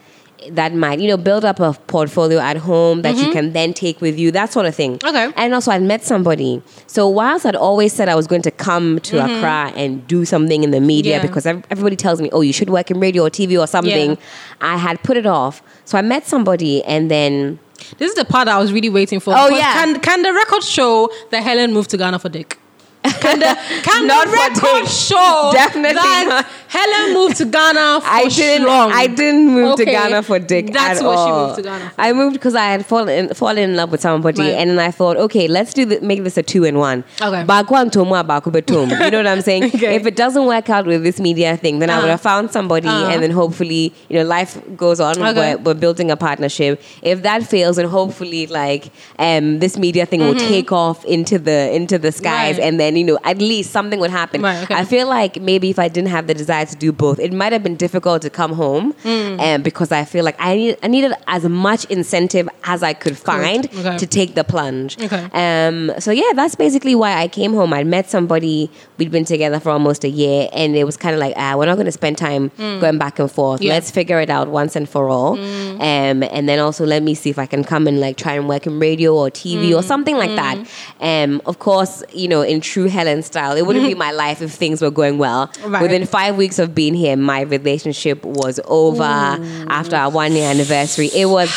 that 0.50 0.74
might 0.74 0.98
you 0.98 1.06
know 1.06 1.16
build 1.16 1.44
up 1.44 1.60
a 1.60 1.74
portfolio 1.86 2.38
at 2.40 2.56
home 2.56 3.02
that 3.02 3.14
you 3.16 3.30
can 3.30 3.52
then 3.52 3.72
take 3.72 4.00
with 4.00 4.18
you, 4.18 4.32
that 4.32 4.52
sort 4.52 4.66
of 4.66 4.74
thing. 4.74 4.98
Mm-hmm. 4.98 5.16
Okay. 5.16 5.32
And 5.36 5.54
also, 5.54 5.70
I'd 5.70 5.82
met 5.82 6.02
somebody. 6.02 6.60
So 6.88 7.08
whilst 7.08 7.46
I'd 7.46 7.54
always 7.54 7.92
said 7.92 8.08
I 8.08 8.16
was 8.16 8.26
going 8.26 8.42
to 8.42 8.50
come 8.50 8.98
to 9.08 9.24
Accra 9.24 9.72
and 9.76 10.04
do 10.08 10.24
something 10.24 10.64
in 10.64 10.72
the 10.72 10.80
media 10.80 11.18
Mm-hmm. 11.18 11.24
Yeah. 11.24 11.28
because 11.28 11.46
everybody 11.46 11.94
tells 11.94 12.20
me, 12.20 12.30
oh, 12.32 12.40
you 12.40 12.52
should 12.52 12.68
work 12.68 12.90
in 12.90 12.98
radio 12.98 13.22
or 13.26 13.30
TV 13.30 13.56
or 13.58 13.68
something, 13.68 14.10
Yeah. 14.10 14.16
I 14.60 14.76
had 14.76 15.00
put 15.04 15.16
it 15.16 15.24
off. 15.26 15.62
So 15.84 15.96
I 15.96 16.02
met 16.02 16.26
somebody 16.26 16.82
and 16.84 17.08
then. 17.12 17.60
this 17.98 18.08
is 18.10 18.16
the 18.16 18.24
part 18.24 18.48
I 18.48 18.58
was 18.58 18.72
really 18.72 18.90
waiting 18.90 19.20
for. 19.20 19.32
Oh, 19.36 19.48
yeah. 19.50 19.72
Can 19.74 20.00
can 20.00 20.22
the 20.22 20.32
record 20.32 20.64
show 20.64 21.10
that 21.30 21.42
Helen 21.44 21.72
moved 21.72 21.90
to 21.90 21.96
Ghana 21.96 22.18
for 22.18 22.28
dick? 22.28 22.58
Can 23.24 23.38
the 23.38 23.58
can 23.82 24.06
Not 24.06 24.26
the 24.26 24.32
for 24.60 24.64
record 24.76 24.88
show 24.90 25.50
Definitely 25.52 25.92
that 25.94 26.26
not. 26.28 26.46
Helen 26.68 27.14
moved 27.14 27.36
to 27.36 27.44
Ghana 27.44 28.00
for 28.00 28.06
I 28.08 28.28
didn't. 28.28 28.66
schlong? 28.66 28.92
I 28.92 29.06
didn't 29.06 29.48
move 29.52 29.76
to 29.76 29.84
Ghana 29.84 30.22
for 30.22 30.38
dick. 30.38 30.72
That's 30.72 31.00
at 31.00 31.06
what 31.06 31.24
she 31.26 31.30
moved 31.32 31.56
to 31.56 31.62
Ghana 31.62 31.90
for. 31.90 32.00
I 32.00 32.12
moved 32.14 32.32
because 32.32 32.54
I 32.54 32.64
had 32.66 32.84
fallen 32.86 33.32
fallen 33.34 33.58
in 33.58 33.76
love 33.76 33.90
with 33.92 34.00
somebody, 34.00 34.40
Right. 34.40 34.52
and 34.52 34.70
then 34.70 34.78
I 34.78 34.90
thought, 34.90 35.16
okay, 35.18 35.46
let's 35.48 35.74
do 35.74 35.84
the, 35.84 36.00
make 36.00 36.24
this 36.24 36.36
a 36.38 36.42
two 36.42 36.64
in 36.64 36.78
one. 36.78 37.04
Okay. 37.20 37.44
Baku 37.44 37.74
tomu, 37.90 38.26
baku 38.26 38.50
betum. 38.50 38.88
You 39.04 39.10
know 39.10 39.18
what 39.18 39.26
I'm 39.26 39.42
saying? 39.42 39.64
Okay. 39.64 39.94
If 39.96 40.06
it 40.06 40.16
doesn't 40.16 40.46
work 40.46 40.70
out 40.70 40.86
with 40.86 41.02
this 41.02 41.20
media 41.20 41.56
thing, 41.58 41.78
then 41.80 41.90
I 41.90 41.96
would 41.96 42.04
Uh-huh. 42.04 42.10
have 42.12 42.20
found 42.22 42.52
somebody, 42.52 42.88
Uh-huh. 42.88 43.10
and 43.12 43.22
then 43.22 43.30
hopefully, 43.32 43.92
you 44.08 44.18
know, 44.18 44.24
life 44.24 44.58
goes 44.76 44.98
on. 45.00 45.20
Okay. 45.22 45.56
We're, 45.56 45.58
we're 45.62 45.74
building 45.74 46.10
a 46.10 46.16
partnership. 46.16 46.82
If 47.02 47.22
that 47.22 47.42
fails, 47.44 47.76
then 47.76 47.86
hopefully, 47.86 48.46
like, 48.46 48.90
um, 49.18 49.58
this 49.58 49.76
media 49.78 50.06
thing 50.06 50.20
will 50.20 50.34
take 50.34 50.72
off 50.72 51.04
into 51.04 51.38
the 51.38 51.70
into 51.74 51.98
the 51.98 52.10
skies, 52.12 52.56
Mm-hmm. 52.56 52.60
Right. 52.60 52.66
and 52.68 52.80
then 52.80 52.93
you 52.96 53.04
know, 53.04 53.18
at 53.24 53.38
least 53.38 53.70
something 53.70 54.00
would 54.00 54.10
happen. 54.10 54.42
Right, 54.42 54.62
okay. 54.64 54.74
I 54.74 54.84
feel 54.84 55.08
like 55.08 55.40
maybe 55.40 55.70
if 55.70 55.78
I 55.78 55.88
didn't 55.88 56.10
have 56.10 56.26
the 56.26 56.34
desire 56.34 56.66
to 56.66 56.76
do 56.76 56.92
both, 56.92 57.18
it 57.18 57.32
might 57.32 57.52
have 57.52 57.62
been 57.62 57.76
difficult 57.76 58.22
to 58.22 58.30
come 58.30 58.52
home, 58.52 58.92
Mm. 59.04 59.40
um, 59.40 59.62
because 59.62 59.90
I 59.92 60.04
feel 60.04 60.24
like 60.24 60.36
I 60.38 60.54
need 60.56 60.76
I 60.82 60.88
needed 60.88 61.12
as 61.26 61.44
much 61.44 61.84
incentive 61.86 62.48
as 62.64 62.82
I 62.82 62.92
could 62.92 63.16
find 63.16 63.66
Okay. 63.66 63.96
to 63.98 64.06
take 64.06 64.34
the 64.34 64.44
plunge. 64.44 64.96
Okay. 65.00 65.24
Um. 65.32 65.92
So 65.98 66.10
yeah, 66.10 66.32
that's 66.34 66.54
basically 66.54 66.94
why 66.94 67.12
I 67.20 67.28
came 67.28 67.52
home. 67.54 67.72
I 67.72 67.84
met 67.84 68.08
somebody. 68.10 68.70
We'd 68.98 69.10
been 69.10 69.24
together 69.24 69.58
for 69.60 69.70
almost 69.70 70.04
a 70.04 70.08
year, 70.08 70.48
and 70.52 70.76
it 70.76 70.84
was 70.84 70.96
kind 70.96 71.14
of 71.14 71.20
like, 71.20 71.34
ah, 71.36 71.56
we're 71.56 71.66
not 71.66 71.74
going 71.74 71.86
to 71.86 71.92
spend 71.92 72.16
time 72.18 72.50
going 72.80 72.98
back 72.98 73.18
and 73.18 73.30
forth. 73.30 73.60
Mm. 73.60 73.64
Yeah. 73.64 73.70
Mm. 73.70 73.74
Let's 73.74 73.90
figure 73.90 74.20
it 74.20 74.30
out 74.30 74.48
once 74.48 74.76
and 74.76 74.88
for 74.88 75.08
all. 75.08 75.38
Um. 75.38 76.22
And 76.22 76.48
then 76.48 76.58
also 76.58 76.84
let 76.86 77.02
me 77.02 77.14
see 77.14 77.30
if 77.30 77.38
I 77.38 77.46
can 77.46 77.64
come 77.64 77.86
and 77.86 78.00
like 78.00 78.16
try 78.16 78.34
and 78.34 78.48
work 78.48 78.66
in 78.66 78.78
radio 78.78 79.14
or 79.14 79.30
TV 79.30 79.70
Mm. 79.70 79.78
or 79.78 79.82
something 79.82 80.16
like 80.16 80.34
that. 80.36 80.56
Um. 81.00 81.40
Of 81.46 81.58
course, 81.58 82.02
you 82.12 82.28
know, 82.28 82.42
in 82.42 82.60
true 82.60 82.83
Helen 82.88 83.22
style, 83.22 83.56
it 83.56 83.66
wouldn't 83.66 83.86
be 83.86 83.94
my 83.94 84.10
life 84.12 84.42
if 84.42 84.52
things 84.52 84.80
were 84.82 84.90
going 84.90 85.18
well. 85.18 85.50
Right. 85.64 85.82
Within 85.82 86.06
five 86.06 86.36
weeks 86.36 86.58
of 86.58 86.74
being 86.74 86.94
here, 86.94 87.16
my 87.16 87.42
relationship 87.42 88.24
was 88.24 88.60
over 88.66 89.02
after 89.04 89.96
our 89.96 90.10
one 90.10 90.32
year 90.32 90.48
anniversary. 90.50 91.10
It 91.14 91.26
was 91.26 91.50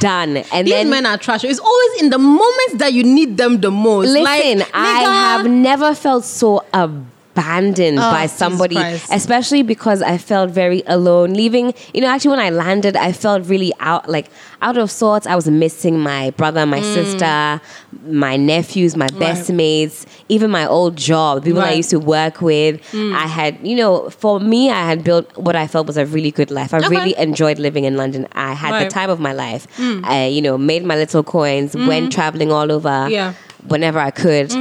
done. 0.00 0.38
And 0.52 0.66
These 0.66 0.74
then 0.74 0.90
men 0.90 1.06
are 1.06 1.16
trash. 1.18 1.44
It's 1.44 1.58
always 1.60 2.02
in 2.02 2.10
the 2.10 2.18
moments 2.18 2.74
that 2.74 2.92
you 2.92 3.04
need 3.04 3.36
them 3.36 3.60
the 3.60 3.70
most. 3.70 4.08
Listen, 4.08 4.58
Like, 4.58 4.70
I 4.74 5.00
have 5.02 5.46
never 5.48 5.94
felt 5.94 6.24
so 6.24 6.64
abandoned 6.72 7.98
Oh, 7.98 8.10
by 8.10 8.26
somebody, 8.26 8.76
especially 8.76 9.62
because 9.62 10.02
I 10.02 10.18
felt 10.18 10.50
very 10.50 10.82
alone. 10.86 11.32
Leaving, 11.34 11.72
you 11.94 12.00
know, 12.00 12.08
actually 12.08 12.30
when 12.30 12.40
I 12.40 12.50
landed, 12.50 12.96
I 12.96 13.12
felt 13.12 13.46
really 13.46 13.72
out, 13.80 14.08
like 14.08 14.26
out 14.62 14.78
of 14.78 14.90
sorts. 14.90 15.26
I 15.26 15.34
was 15.34 15.46
missing 15.48 15.98
my 15.98 16.30
brother, 16.30 16.64
my 16.64 16.80
sister, 16.80 17.60
my 18.06 18.36
nephews, 18.36 18.96
my 18.96 19.08
best 19.08 19.42
Mm. 19.42 19.48
Right. 19.48 19.56
mates, 19.56 20.06
even 20.28 20.50
my 20.50 20.66
old 20.66 20.96
job, 20.96 21.44
people 21.44 21.60
I 21.60 21.64
Right. 21.64 21.74
Mm. 21.74 21.76
used 21.78 21.90
to 21.90 21.98
work 21.98 22.40
with. 22.40 22.80
I 22.94 23.26
had, 23.26 23.58
you 23.62 23.76
know, 23.76 24.08
for 24.10 24.40
me, 24.40 24.70
I 24.70 24.86
had 24.86 25.02
built 25.04 25.26
what 25.36 25.56
I 25.56 25.66
felt 25.66 25.86
was 25.86 25.96
a 25.96 26.06
really 26.06 26.30
good 26.30 26.50
life. 26.50 26.72
I 26.72 26.78
Okay. 26.78 26.88
really 26.88 27.14
enjoyed 27.18 27.58
living 27.58 27.84
in 27.84 27.96
London. 27.96 28.26
I 28.32 28.52
had 28.54 28.70
Right. 28.72 28.84
the 28.84 28.90
time 28.90 29.10
of 29.10 29.20
my 29.20 29.32
life. 29.32 29.66
I, 30.04 30.26
you 30.26 30.40
know, 30.40 30.56
made 30.56 30.84
my 30.84 30.96
little 30.96 31.22
coins, 31.22 31.74
went 31.76 32.12
traveling 32.12 32.50
all 32.52 32.70
over 32.72 33.08
Yeah. 33.10 33.32
whenever 33.68 33.98
I 33.98 34.10
could. 34.10 34.52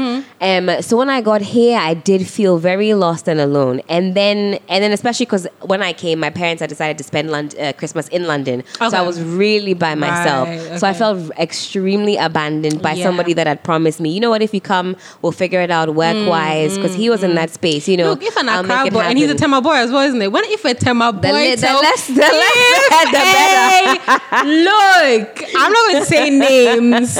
Um, 0.41 0.69
so 0.81 0.95
when 0.97 1.09
I 1.09 1.21
got 1.21 1.41
here, 1.41 1.77
I 1.79 1.93
did 1.93 2.25
feel 2.27 2.57
very 2.57 2.93
lost 2.93 3.27
and 3.27 3.39
alone. 3.39 3.81
And 3.89 4.15
then, 4.15 4.59
and 4.69 4.83
then 4.83 4.91
especially 4.91 5.25
because 5.27 5.47
when 5.61 5.81
I 5.83 5.93
came, 5.93 6.19
my 6.19 6.29
parents 6.29 6.61
had 6.61 6.69
decided 6.69 6.97
to 6.97 7.03
spend 7.03 7.29
Lond- 7.31 7.55
uh, 7.59 7.73
Christmas 7.73 8.07
in 8.09 8.25
London, 8.27 8.63
so 8.89 8.95
I 8.97 9.01
was 9.01 9.19
really 9.21 9.73
by 9.73 9.90
myself. 9.99 10.47
Right, 10.47 10.79
So 10.79 10.87
I 10.87 10.93
felt 10.93 11.31
extremely 11.37 12.17
abandoned 12.17 12.81
by 12.81 12.93
Yeah. 12.93 13.05
somebody 13.05 13.33
that 13.33 13.47
had 13.47 13.63
promised 13.63 13.99
me, 13.99 14.09
you 14.11 14.19
know 14.19 14.29
what? 14.29 14.41
If 14.41 14.53
you 14.53 14.61
come, 14.61 14.95
we'll 15.21 15.31
figure 15.31 15.61
it 15.61 15.71
out 15.71 15.93
work 15.95 16.27
wise. 16.27 16.75
Because 16.77 16.95
he 16.95 17.09
was 17.09 17.23
in 17.23 17.35
that 17.35 17.49
mm. 17.49 17.53
space, 17.53 17.87
you 17.87 17.97
know. 17.97 18.09
Look, 18.11 18.23
if 18.23 18.35
an 18.37 18.49
Accra 18.49 18.89
boy, 18.91 19.01
and 19.01 19.17
he's 19.17 19.29
a. 19.29 19.35
Tema 19.35 19.61
boy 19.61 19.73
as 19.75 19.91
well, 19.91 20.01
isn't 20.07 20.21
it? 20.21 20.31
When 20.31 20.43
if 20.45 20.63
a 20.65 20.73
Tema 20.73 21.11
boy 21.11 21.21
The 21.21 21.33
li- 21.33 21.55
the 21.55 21.67
less- 21.67 22.07
the 22.07 22.13
less 22.15 22.89
the 23.05 23.11
better. 23.11 24.45
Look, 24.45 25.43
I'm 25.55 25.71
not 25.71 25.91
going 25.91 26.03
to 26.03 26.05
say 26.05 26.29
names. 26.47 27.17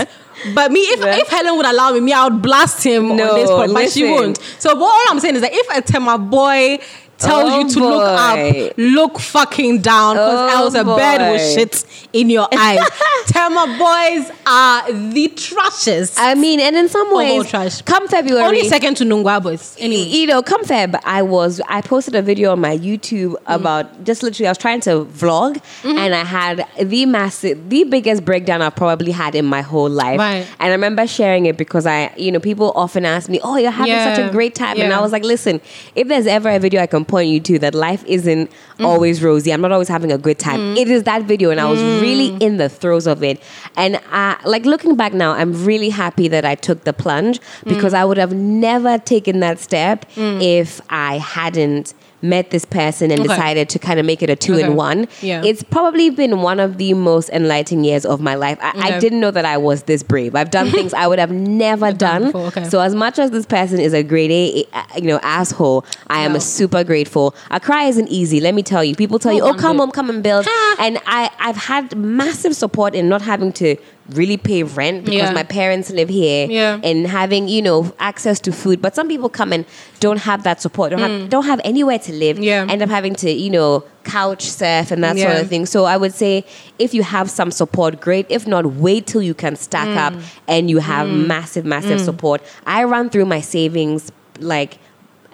But 0.55 0.71
me, 0.71 0.79
if, 0.81 0.99
Yeah. 0.99 1.17
if 1.17 1.27
Helen 1.27 1.55
would 1.57 1.65
allow 1.65 1.91
me, 1.91 1.99
me, 1.99 2.13
I 2.13 2.23
would 2.27 2.41
blast 2.41 2.83
him 2.83 3.15
No, 3.15 3.29
on 3.29 3.35
this 3.35 3.49
point. 3.49 3.73
But 3.73 3.89
she 3.91 4.05
won't. 4.09 4.37
So, 4.59 4.73
but 4.73 4.83
all 4.83 5.03
I'm 5.09 5.19
saying 5.19 5.35
is 5.35 5.41
that 5.41 5.51
if 5.53 5.67
a 5.77 5.81
Tema 5.81 6.17
boy 6.17 6.79
tells 7.21 7.51
Oh, 7.51 7.59
you 7.59 7.69
to 7.69 7.79
look 7.79 8.03
up, 8.03 8.73
look 8.77 9.19
fucking 9.19 9.81
down, 9.81 10.15
because 10.15 10.51
Oh, 10.53 10.57
else 10.63 10.73
a 10.75 10.83
bird 10.83 11.19
will 11.31 11.37
shit 11.37 11.85
in 12.13 12.29
your 12.29 12.47
eyes. 12.57 12.79
Tema 13.27 13.65
boys 13.77 14.31
are 14.45 14.91
the 14.91 15.27
trashes. 15.29 16.15
I 16.17 16.35
mean, 16.35 16.59
and 16.59 16.75
in 16.75 16.89
some 16.89 17.13
ways, 17.15 17.47
trash. 17.49 17.81
come 17.83 18.07
February, 18.07 18.43
Only 18.45 18.67
second 18.67 18.95
to 18.97 19.03
Nungua 19.05 19.41
boys. 19.41 19.75
Anyway. 19.79 20.03
You 20.03 20.27
know, 20.27 20.41
come 20.41 20.63
Feb, 20.63 20.99
I 21.03 21.21
was 21.21 21.61
I 21.67 21.81
posted 21.81 22.15
a 22.15 22.21
video 22.21 22.51
on 22.51 22.59
my 22.61 22.77
YouTube 22.77 23.21
Mm. 23.21 23.37
about 23.55 24.03
just 24.03 24.23
literally 24.23 24.47
I 24.47 24.51
was 24.51 24.57
trying 24.57 24.81
to 24.81 25.05
vlog 25.05 25.61
Mm-hmm. 25.83 25.97
and 25.97 26.13
I 26.15 26.23
had 26.23 26.67
the 26.79 27.05
massive 27.05 27.69
the 27.69 27.83
biggest 27.85 28.23
breakdown 28.25 28.61
I've 28.61 28.75
probably 28.75 29.11
had 29.11 29.35
in 29.35 29.45
my 29.45 29.61
whole 29.61 29.89
life. 29.89 30.19
Right. 30.19 30.45
And 30.59 30.69
I 30.69 30.71
remember 30.71 31.05
sharing 31.07 31.45
it 31.45 31.57
because 31.57 31.85
I 31.85 32.11
you 32.17 32.31
know, 32.31 32.39
people 32.39 32.71
often 32.75 33.05
ask 33.05 33.29
me, 33.29 33.39
Oh, 33.43 33.57
you're 33.57 33.71
having 33.71 33.93
such 33.95 34.19
a 34.19 34.31
great 34.31 34.55
time. 34.55 34.79
And 34.79 34.91
I 34.93 34.99
was 35.01 35.11
like, 35.11 35.23
listen, 35.23 35.61
if 35.95 36.07
there's 36.07 36.27
ever 36.27 36.49
a 36.49 36.59
video 36.59 36.81
I 36.81 36.87
can 36.87 37.05
point 37.11 37.29
you 37.29 37.39
to 37.49 37.59
that 37.59 37.75
life 37.75 38.03
isn't 38.17 38.49
Mm. 38.79 38.85
always 38.89 39.21
rosy, 39.21 39.51
I'm 39.53 39.61
not 39.61 39.71
always 39.71 39.89
having 39.97 40.11
a 40.11 40.17
good 40.17 40.39
time. 40.39 40.61
It 40.77 40.87
is 40.89 41.03
that 41.03 41.21
video 41.31 41.51
and 41.51 41.59
I 41.59 41.67
was 41.69 41.79
Mm. 41.79 42.01
really 42.01 42.29
in 42.45 42.57
the 42.57 42.69
throes 42.69 43.05
of 43.13 43.21
it. 43.29 43.37
And 43.77 43.99
uh, 44.11 44.35
like 44.53 44.65
looking 44.65 44.95
back 44.95 45.13
now, 45.13 45.31
I'm 45.33 45.51
really 45.71 45.89
happy 45.89 46.27
that 46.29 46.45
I 46.45 46.55
took 46.67 46.83
the 46.89 46.93
plunge 47.03 47.39
because 47.73 47.93
I 47.93 48.03
would 48.05 48.17
have 48.17 48.33
never 48.33 48.97
taken 48.97 49.39
that 49.41 49.59
step 49.59 50.05
if 50.17 50.81
I 50.89 51.17
hadn't 51.19 51.93
met 52.21 52.51
this 52.51 52.65
person 52.65 53.11
and 53.11 53.19
Okay. 53.21 53.29
decided 53.29 53.69
to 53.69 53.79
kind 53.79 53.99
of 53.99 54.05
make 54.05 54.21
it 54.21 54.29
a 54.29 54.35
two 54.35 54.53
Okay. 54.55 54.63
in 54.63 54.75
one. 54.75 55.07
Yeah. 55.21 55.43
It's 55.43 55.63
probably 55.63 56.09
been 56.09 56.41
one 56.41 56.59
of 56.59 56.77
the 56.77 56.93
most 56.93 57.29
enlightening 57.29 57.83
years 57.83 58.05
of 58.05 58.21
my 58.21 58.35
life. 58.35 58.57
I, 58.61 58.93
I 58.95 58.99
didn't 58.99 59.19
know 59.19 59.31
that 59.31 59.45
I 59.45 59.57
was 59.57 59.83
this 59.83 60.03
brave. 60.03 60.35
I've 60.35 60.51
done 60.51 60.69
things 60.77 60.93
I 60.93 61.07
would 61.07 61.19
have 61.19 61.31
never 61.31 61.91
done. 61.91 62.35
okay. 62.35 62.63
So 62.69 62.79
as 62.79 62.93
much 62.95 63.17
as 63.19 63.31
this 63.31 63.45
person 63.45 63.79
is 63.79 63.93
a 63.93 64.03
grade 64.03 64.31
A, 64.31 64.65
uh, 64.77 64.83
you 64.95 65.07
know, 65.07 65.19
asshole, 65.23 65.85
I 66.07 66.19
am 66.21 66.33
Yeah. 66.33 66.39
super 66.39 66.83
grateful. 66.83 67.33
Accra 67.49 67.83
isn't 67.83 68.07
easy. 68.09 68.39
Let 68.39 68.53
me 68.53 68.63
tell 68.63 68.83
you. 68.83 68.95
People 68.95 69.19
tell 69.19 69.33
you, 69.33 69.41
"Oh, 69.43 69.53
come 69.53 69.77
home, 69.79 69.91
come 69.91 70.09
and 70.09 70.21
build," 70.21 70.47
and 70.79 70.99
I, 71.05 71.29
I've 71.39 71.57
had 71.57 71.95
massive 71.97 72.55
support 72.55 72.93
in 72.95 73.09
not 73.09 73.21
having 73.21 73.51
to 73.53 73.75
really 74.13 74.37
pay 74.37 74.63
rent 74.63 75.05
because 75.05 75.29
Yeah. 75.29 75.31
my 75.33 75.43
parents 75.43 75.89
live 75.89 76.09
here 76.09 76.47
Yeah. 76.49 76.79
and 76.83 77.07
having 77.07 77.47
you 77.47 77.61
know 77.61 77.93
access 77.99 78.39
to 78.41 78.51
food. 78.51 78.81
But 78.81 78.95
some 78.95 79.07
people 79.07 79.29
come 79.29 79.51
and 79.53 79.65
don't 79.99 80.17
have 80.19 80.43
that 80.43 80.61
support. 80.61 80.91
Don't 80.91 80.99
have 80.99 81.29
don't 81.29 81.45
have 81.45 81.61
anywhere 81.63 81.99
to 81.99 82.11
live. 82.13 82.37
Mm. 82.37 82.43
Yeah. 82.43 82.65
End 82.69 82.81
up 82.81 82.89
having 82.89 83.15
to 83.15 83.31
you 83.31 83.49
know 83.49 83.83
couch 84.03 84.43
surf 84.43 84.91
and 84.91 85.03
that 85.03 85.17
sort 85.17 85.35
of 85.37 85.47
thing. 85.47 85.65
So 85.65 85.85
I 85.85 85.95
would 85.97 86.13
say 86.13 86.43
if 86.79 86.93
you 86.93 87.03
have 87.03 87.29
some 87.29 87.51
support, 87.51 88.01
great. 88.01 88.25
If 88.29 88.47
not, 88.47 88.65
wait 88.65 89.05
till 89.07 89.21
you 89.21 89.33
can 89.33 89.55
stack 89.55 89.87
Mm. 89.87 89.97
up 89.97 90.13
and 90.47 90.69
you 90.69 90.79
have 90.79 91.07
massive, 91.09 91.65
massive 91.65 91.99
support. 92.01 92.41
I 92.65 92.83
run 92.83 93.09
through 93.09 93.25
my 93.25 93.41
savings 93.41 94.11
like 94.39 94.77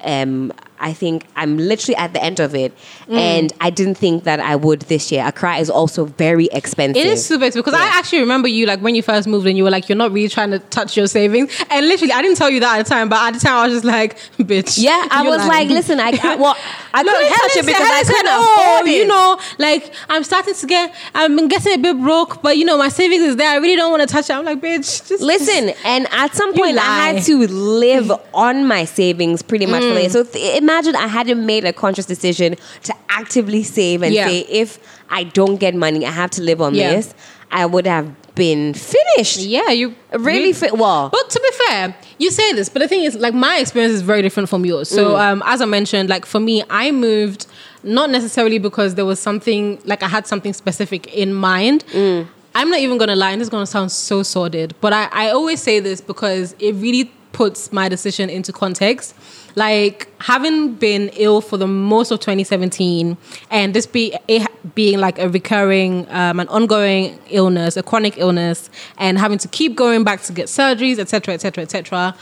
um 0.04 0.52
I 0.80 0.94
think 0.94 1.26
I'm 1.36 1.58
literally 1.58 1.96
at 1.96 2.14
the 2.14 2.24
end 2.24 2.40
of 2.40 2.54
it, 2.56 2.74
Mm. 3.08 3.16
and 3.18 3.54
I 3.62 3.70
didn't 3.70 3.96
think 3.96 4.24
that 4.26 4.40
I 4.40 4.56
would 4.56 4.82
this 4.82 5.12
year. 5.12 5.24
Accra 5.26 5.58
is 5.58 5.70
also 5.70 6.06
very 6.06 6.48
expensive. 6.52 6.98
It 7.04 7.08
is 7.08 7.26
super 7.26 7.46
expensive 7.46 7.64
because 7.66 7.80
I 7.80 7.86
actually 7.98 8.20
remember 8.20 8.48
you 8.50 8.66
like 8.66 8.82
when 8.82 8.96
you 8.96 9.02
first 9.02 9.28
moved 9.28 9.48
and 9.48 9.58
you 9.58 9.64
were 9.64 9.70
like 9.70 9.88
you're 9.90 9.96
not 9.98 10.12
really 10.12 10.28
trying 10.28 10.52
to 10.52 10.60
touch 10.60 10.98
your 10.98 11.08
savings 11.08 11.52
and 11.70 11.88
literally 11.88 12.12
I 12.12 12.22
didn't 12.22 12.38
tell 12.38 12.50
you 12.50 12.60
that 12.60 12.80
at 12.80 12.84
the 12.86 12.90
time 12.90 13.08
but 13.10 13.18
at 13.20 13.34
the 13.34 13.40
time 13.40 13.54
I 13.54 13.64
was 13.68 13.74
just 13.76 13.86
like 13.86 14.18
bitch 14.38 14.78
Yeah, 14.78 15.08
I 15.10 15.24
was 15.24 15.38
lying." 15.38 15.50
like, 15.50 15.70
listen, 15.70 16.00
I, 16.00 16.12
I 16.22 16.36
well, 16.36 16.56
I 16.94 17.04
No, 17.08 17.14
couldn't 17.14 17.30
touch 17.30 17.56
it 17.58 17.66
because 17.66 17.88
I 17.90 18.04
said, 18.04 18.14
couldn't 18.16 18.32
oh, 18.32 18.74
afford 18.76 18.88
it. 18.88 18.98
You 18.98 19.08
know, 19.08 19.40
like 19.58 19.94
I'm 20.10 20.24
starting 20.24 20.54
to 20.54 20.68
get, 20.68 20.94
I'm 21.16 21.48
getting 21.48 21.74
a 21.74 21.78
bit 21.78 21.98
broke, 22.00 22.42
but 22.42 22.58
you 22.58 22.66
know, 22.66 22.78
my 22.78 22.90
savings 22.90 23.22
is 23.24 23.36
there. 23.38 23.50
I 23.50 23.56
really 23.58 23.76
don't 23.78 23.92
want 23.92 24.02
to 24.08 24.12
touch 24.14 24.30
it. 24.30 24.34
I'm 24.34 24.44
like, 24.46 24.60
bitch, 24.60 25.08
just 25.08 25.24
Listen, 25.24 25.72
and 25.86 26.08
at 26.12 26.36
some 26.36 26.54
point 26.54 26.78
I 26.78 27.14
had 27.14 27.24
to 27.24 27.48
live 27.48 28.12
on 28.34 28.68
my 28.68 28.84
savings 28.86 29.42
pretty 29.42 29.66
much 29.66 29.82
for 29.84 29.88
Mm. 29.88 30.04
it. 30.06 30.12
So 30.12 30.24
th- 30.24 30.58
imagine 30.68 30.96
I 30.96 31.08
hadn't 31.08 31.46
made 31.46 31.64
a 31.66 31.74
conscious 31.74 32.06
decision 32.06 32.56
to 32.84 32.94
actively 33.10 33.64
save 33.64 34.02
and 34.04 34.14
Yeah. 34.14 34.28
say 34.28 34.40
if 34.64 34.80
I 35.10 35.24
don't 35.24 35.58
get 35.66 35.74
money, 35.76 36.06
I 36.06 36.12
have 36.12 36.32
to 36.32 36.42
live 36.42 36.62
on 36.62 36.76
Yeah. 36.76 36.94
this. 36.96 37.14
I 37.52 37.66
would 37.66 37.88
have 37.88 38.08
been 38.36 38.74
finished. 38.74 39.40
Yeah, 39.40 39.70
you 39.72 39.96
Really 40.30 40.50
you- 40.50 40.54
fit 40.54 40.74
well. 40.78 41.10
But 41.18 41.30
to 41.30 41.40
be 41.40 41.52
fair, 41.66 41.96
you 42.20 42.30
say 42.30 42.52
this, 42.54 42.68
but 42.70 42.80
the 42.82 42.88
thing 42.90 43.04
is, 43.04 43.16
like 43.16 43.34
my 43.34 43.58
experience 43.64 43.94
is 43.94 44.02
very 44.02 44.22
different 44.22 44.50
from 44.50 44.66
yours. 44.66 44.90
So, 44.90 45.04
Mm. 45.14 45.20
um, 45.32 45.44
as 45.46 45.62
I 45.62 45.66
mentioned, 45.66 46.10
like 46.10 46.26
for 46.26 46.40
me, 46.50 46.56
I 46.70 46.92
moved 46.92 47.46
not 47.84 48.10
necessarily 48.10 48.60
because 48.60 48.96
there 48.96 49.06
was 49.06 49.20
something 49.20 49.80
like 49.86 50.04
I 50.04 50.10
had 50.10 50.28
something 50.28 50.54
specific 50.54 51.08
in 51.24 51.34
mind. 51.34 51.86
Mm. 51.94 52.28
I'm 52.54 52.70
not 52.70 52.80
even 52.80 52.98
gonna 52.98 53.16
lie, 53.16 53.32
and 53.32 53.40
this 53.40 53.46
is 53.48 53.50
gonna 53.50 53.66
sound 53.78 53.92
so 53.92 54.24
sordid, 54.24 54.76
but 54.82 54.92
I, 54.92 55.08
I 55.14 55.30
always 55.30 55.62
say 55.62 55.80
this 55.80 56.02
because 56.02 56.54
it 56.60 56.74
really 56.76 57.06
puts 57.32 57.72
my 57.72 57.88
decision 57.88 58.30
into 58.30 58.52
context. 58.52 59.14
Like 59.58 60.08
having 60.22 60.76
been 60.76 61.10
ill 61.14 61.42
for 61.42 61.58
the 61.58 61.66
most 61.66 62.12
of 62.12 62.20
2017, 62.20 63.18
and 63.50 63.74
this 63.74 63.88
be 63.88 64.16
it 64.28 64.48
being 64.76 65.00
like 65.00 65.18
a 65.18 65.28
recurring, 65.28 66.08
um, 66.12 66.40
an 66.40 66.48
ongoing 66.50 67.18
illness, 67.30 67.76
a 67.76 67.82
chronic 67.82 68.20
illness, 68.20 68.70
and 69.00 69.18
having 69.18 69.40
to 69.40 69.48
keep 69.48 69.76
going 69.76 70.04
back 70.04 70.22
to 70.22 70.32
get 70.32 70.46
surgeries, 70.46 71.00
etc., 71.00 71.34
etc., 71.34 71.64
etc. 71.64 72.16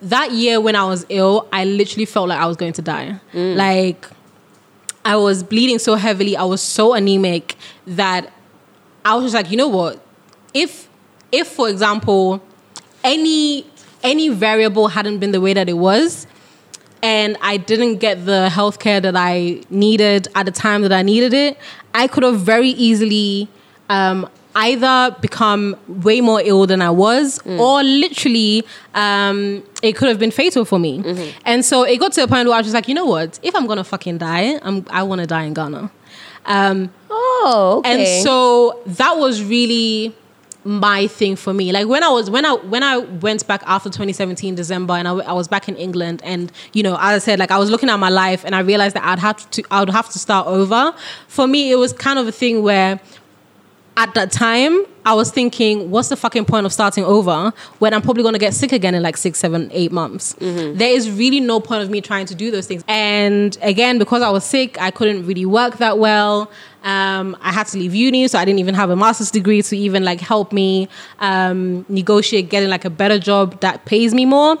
That 0.00 0.32
year 0.32 0.58
when 0.58 0.74
I 0.74 0.86
was 0.86 1.04
ill, 1.10 1.46
I 1.52 1.66
literally 1.66 2.06
felt 2.06 2.30
like 2.30 2.40
I 2.40 2.46
was 2.46 2.56
going 2.56 2.72
to 2.72 2.82
die. 2.82 3.20
Like 3.56 4.06
I 5.04 5.16
was 5.16 5.42
bleeding 5.42 5.78
so 5.78 5.96
heavily, 5.96 6.34
I 6.34 6.44
was 6.44 6.62
so 6.62 6.94
anemic 6.94 7.56
that 7.86 8.32
I 9.04 9.14
was 9.16 9.24
just 9.24 9.34
like, 9.34 9.50
you 9.50 9.58
know 9.58 9.68
what? 9.68 10.02
If 10.54 10.88
if 11.30 11.48
for 11.48 11.68
example, 11.68 12.42
any 13.04 13.66
any 14.02 14.30
variable 14.30 14.88
hadn't 14.88 15.18
been 15.18 15.32
the 15.32 15.42
way 15.42 15.52
that 15.52 15.68
it 15.68 15.74
was, 15.76 16.26
and 17.02 17.36
I 17.40 17.56
didn't 17.56 17.96
get 17.96 18.24
the 18.26 18.48
healthcare 18.50 19.00
that 19.02 19.14
I 19.16 19.62
needed 19.70 20.28
at 20.34 20.46
the 20.46 20.52
time 20.52 20.82
that 20.82 20.92
I 20.92 21.02
needed 21.02 21.32
it, 21.34 21.56
I 21.94 22.06
could 22.06 22.22
have 22.24 22.40
very 22.40 22.70
easily 22.70 23.48
um, 23.88 24.28
either 24.54 25.14
become 25.20 25.76
way 25.88 26.20
more 26.20 26.40
ill 26.44 26.66
than 26.66 26.82
I 26.82 26.90
was, 26.90 27.40
or 27.46 27.82
literally 27.82 28.64
um, 28.94 29.62
it 29.82 29.92
could 29.96 30.08
have 30.08 30.18
been 30.18 30.30
fatal 30.32 30.64
for 30.64 30.78
me. 30.78 31.34
And 31.44 31.64
so 31.64 31.84
it 31.84 31.98
got 31.98 32.12
to 32.14 32.22
a 32.24 32.26
point 32.28 32.48
where 32.48 32.56
I 32.56 32.58
was 32.58 32.66
just 32.66 32.74
like, 32.74 32.88
you 32.88 32.94
know 32.94 33.06
what? 33.06 33.38
If 33.42 33.54
I'm 33.54 33.66
gonna 33.66 33.84
fucking 33.84 34.18
die, 34.18 34.58
I'm, 34.62 34.84
I 34.90 35.02
want 35.04 35.20
to 35.20 35.26
die 35.26 35.44
in 35.44 35.54
Ghana. 35.54 35.90
Um, 36.46 36.90
Oh, 37.10 37.76
okay. 37.78 38.16
and 38.16 38.24
so 38.24 38.80
that 38.86 39.16
was 39.16 39.42
really 39.44 40.14
my 40.68 41.06
thing 41.06 41.34
for 41.34 41.54
me. 41.54 41.72
Like 41.72 41.88
when 41.88 42.02
I 42.02 42.10
was 42.10 42.28
when 42.28 42.44
I 42.44 42.54
when 42.54 42.82
I 42.82 42.98
went 42.98 43.46
back 43.46 43.62
after 43.64 43.88
2017 43.88 44.54
December 44.54 44.92
and 44.92 45.08
I, 45.08 45.12
I 45.12 45.32
was 45.32 45.48
back 45.48 45.66
in 45.66 45.74
England 45.76 46.20
and 46.22 46.52
you 46.74 46.82
know 46.82 46.94
as 47.00 47.00
I 47.00 47.18
said 47.18 47.38
like 47.38 47.50
I 47.50 47.56
was 47.56 47.70
looking 47.70 47.88
at 47.88 47.96
my 47.96 48.10
life 48.10 48.44
and 48.44 48.54
I 48.54 48.60
realized 48.60 48.94
that 48.94 49.04
I'd 49.04 49.18
have 49.18 49.50
to 49.52 49.62
I 49.70 49.80
would 49.80 49.88
have 49.88 50.10
to 50.10 50.18
start 50.18 50.46
over. 50.46 50.94
For 51.26 51.46
me, 51.46 51.72
it 51.72 51.76
was 51.76 51.94
kind 51.94 52.18
of 52.18 52.28
a 52.28 52.32
thing 52.32 52.62
where 52.62 53.00
at 53.98 54.14
that 54.14 54.30
time, 54.30 54.84
I 55.04 55.12
was 55.14 55.32
thinking, 55.32 55.90
what's 55.90 56.08
the 56.08 56.16
fucking 56.16 56.44
point 56.44 56.64
of 56.66 56.72
starting 56.72 57.02
over 57.02 57.52
when 57.80 57.92
I'm 57.92 58.00
probably 58.00 58.22
gonna 58.22 58.38
get 58.38 58.54
sick 58.54 58.70
again 58.70 58.94
in 58.94 59.02
like 59.02 59.16
six, 59.16 59.40
seven, 59.40 59.68
eight 59.72 59.90
months? 59.90 60.36
There 60.78 60.88
is 60.88 61.10
really 61.10 61.40
no 61.40 61.58
point 61.58 61.82
of 61.82 61.90
me 61.90 62.00
trying 62.00 62.26
to 62.26 62.34
do 62.36 62.52
those 62.52 62.68
things. 62.68 62.84
And 62.86 63.58
again, 63.60 63.98
because 63.98 64.22
I 64.22 64.30
was 64.30 64.44
sick, 64.44 64.80
I 64.80 64.92
couldn't 64.92 65.26
really 65.26 65.44
work 65.44 65.78
that 65.78 65.98
well. 65.98 66.48
Um, 66.84 67.36
I 67.40 67.52
had 67.52 67.66
to 67.68 67.78
leave 67.78 67.92
uni, 67.92 68.28
so 68.28 68.38
I 68.38 68.44
didn't 68.44 68.60
even 68.60 68.76
have 68.76 68.88
a 68.88 68.94
master's 68.94 69.32
degree 69.32 69.62
to 69.62 69.76
even 69.76 70.04
like 70.04 70.20
help 70.20 70.52
me 70.52 70.88
um, 71.18 71.84
negotiate 71.88 72.50
getting 72.50 72.70
like 72.70 72.84
a 72.84 72.90
better 72.90 73.18
job 73.18 73.60
that 73.62 73.84
pays 73.84 74.14
me 74.14 74.26
more. 74.26 74.58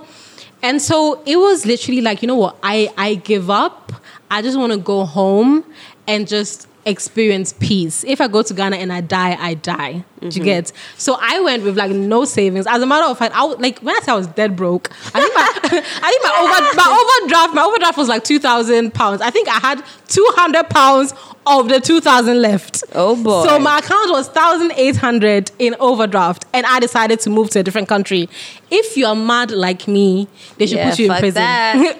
And 0.62 0.82
so 0.82 1.22
it 1.24 1.36
was 1.36 1.64
literally 1.64 2.00
like, 2.00 2.22
you 2.22 2.26
know 2.26 2.34
what? 2.34 2.56
I 2.64 2.92
I 2.98 3.14
give 3.14 3.50
up. 3.50 3.92
I 4.32 4.42
just 4.42 4.58
want 4.58 4.72
to 4.72 4.78
go 4.78 5.04
home 5.04 5.64
and 6.08 6.26
just 6.26 6.67
experience 6.88 7.52
peace. 7.60 8.04
If 8.04 8.20
I 8.20 8.28
go 8.28 8.42
to 8.42 8.54
Ghana 8.54 8.76
and 8.76 8.92
I 8.92 9.00
die, 9.00 9.36
I 9.38 9.54
die. 9.54 10.04
Do 10.20 10.28
you 10.36 10.42
get? 10.44 10.72
So 10.96 11.16
I 11.20 11.38
went 11.40 11.62
with 11.62 11.76
like 11.76 11.92
no 11.92 12.24
savings. 12.24 12.66
As 12.66 12.82
a 12.82 12.86
matter 12.86 13.06
of 13.06 13.16
fact, 13.16 13.34
I 13.36 13.44
was, 13.44 13.58
like 13.58 13.78
when 13.80 13.94
I 13.94 14.00
say 14.00 14.12
I 14.12 14.16
was 14.16 14.26
dead 14.26 14.56
broke, 14.56 14.90
I 15.14 15.20
think 15.20 15.34
my 15.34 15.48
I 16.02 16.10
think 16.10 16.22
my 16.24 16.32
over 16.40 16.76
my 16.76 17.18
overdraft 17.20 17.54
my 17.54 17.62
overdraft 17.62 17.98
was 17.98 18.08
like 18.08 18.24
two 18.24 18.38
thousand 18.40 18.94
pounds. 18.94 19.20
I 19.20 19.30
think 19.30 19.48
I 19.48 19.58
had 19.58 19.82
two 20.08 20.26
hundred 20.34 20.68
pounds 20.70 21.14
of 21.46 21.68
the 21.68 21.80
two 21.80 22.00
thousand 22.00 22.42
left. 22.42 22.82
Oh, 22.94 23.14
boy. 23.22 23.44
So 23.44 23.58
my 23.60 23.78
account 23.78 24.10
was 24.10 24.28
thousand 24.28 24.72
eight 24.76 24.96
hundred 24.96 25.52
in 25.58 25.76
overdraft, 25.78 26.46
and 26.52 26.66
I 26.66 26.80
decided 26.80 27.20
to 27.20 27.30
move 27.30 27.50
to 27.50 27.60
a 27.60 27.62
different 27.62 27.88
country. 27.88 28.28
If 28.70 28.96
you're 28.96 29.14
mad 29.14 29.50
like 29.52 29.86
me, 29.86 30.26
they 30.56 30.66
should 30.66 30.78
Yeah, 30.78 30.90
put 30.90 30.98
you 30.98 31.12
in 31.12 31.18
prison. 31.18 31.44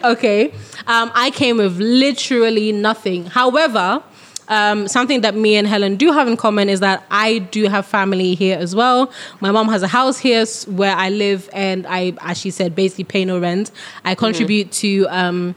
okay. 0.05 0.53
Um, 0.87 1.11
I 1.15 1.31
came 1.31 1.59
with 1.59 1.79
literally 1.79 2.73
nothing. 2.73 3.27
However, 3.27 4.03
um, 4.49 4.89
something 4.89 5.21
that 5.21 5.35
me 5.35 5.57
and 5.57 5.67
Helen 5.67 5.97
do 5.97 6.13
have 6.13 6.27
in 6.27 6.37
common 6.37 6.69
is 6.69 6.81
that 6.81 7.05
I 7.11 7.39
do 7.39 7.65
have 7.65 7.87
family 7.87 8.35
here 8.35 8.59
as 8.59 8.75
well. 8.75 9.13
My 9.41 9.51
mom 9.51 9.69
has 9.69 9.83
a 9.83 9.89
house 9.89 10.19
here 10.19 10.45
where 10.67 10.95
I 10.95 11.11
live, 11.11 11.49
and 11.53 11.87
I, 11.87 12.15
as 12.21 12.39
she 12.39 12.51
said, 12.51 12.75
basically 12.75 13.05
pay 13.05 13.25
no 13.25 13.39
rent. 13.39 13.71
I 14.05 14.15
contribute 14.15 14.73
to 14.73 15.07
um, 15.11 15.55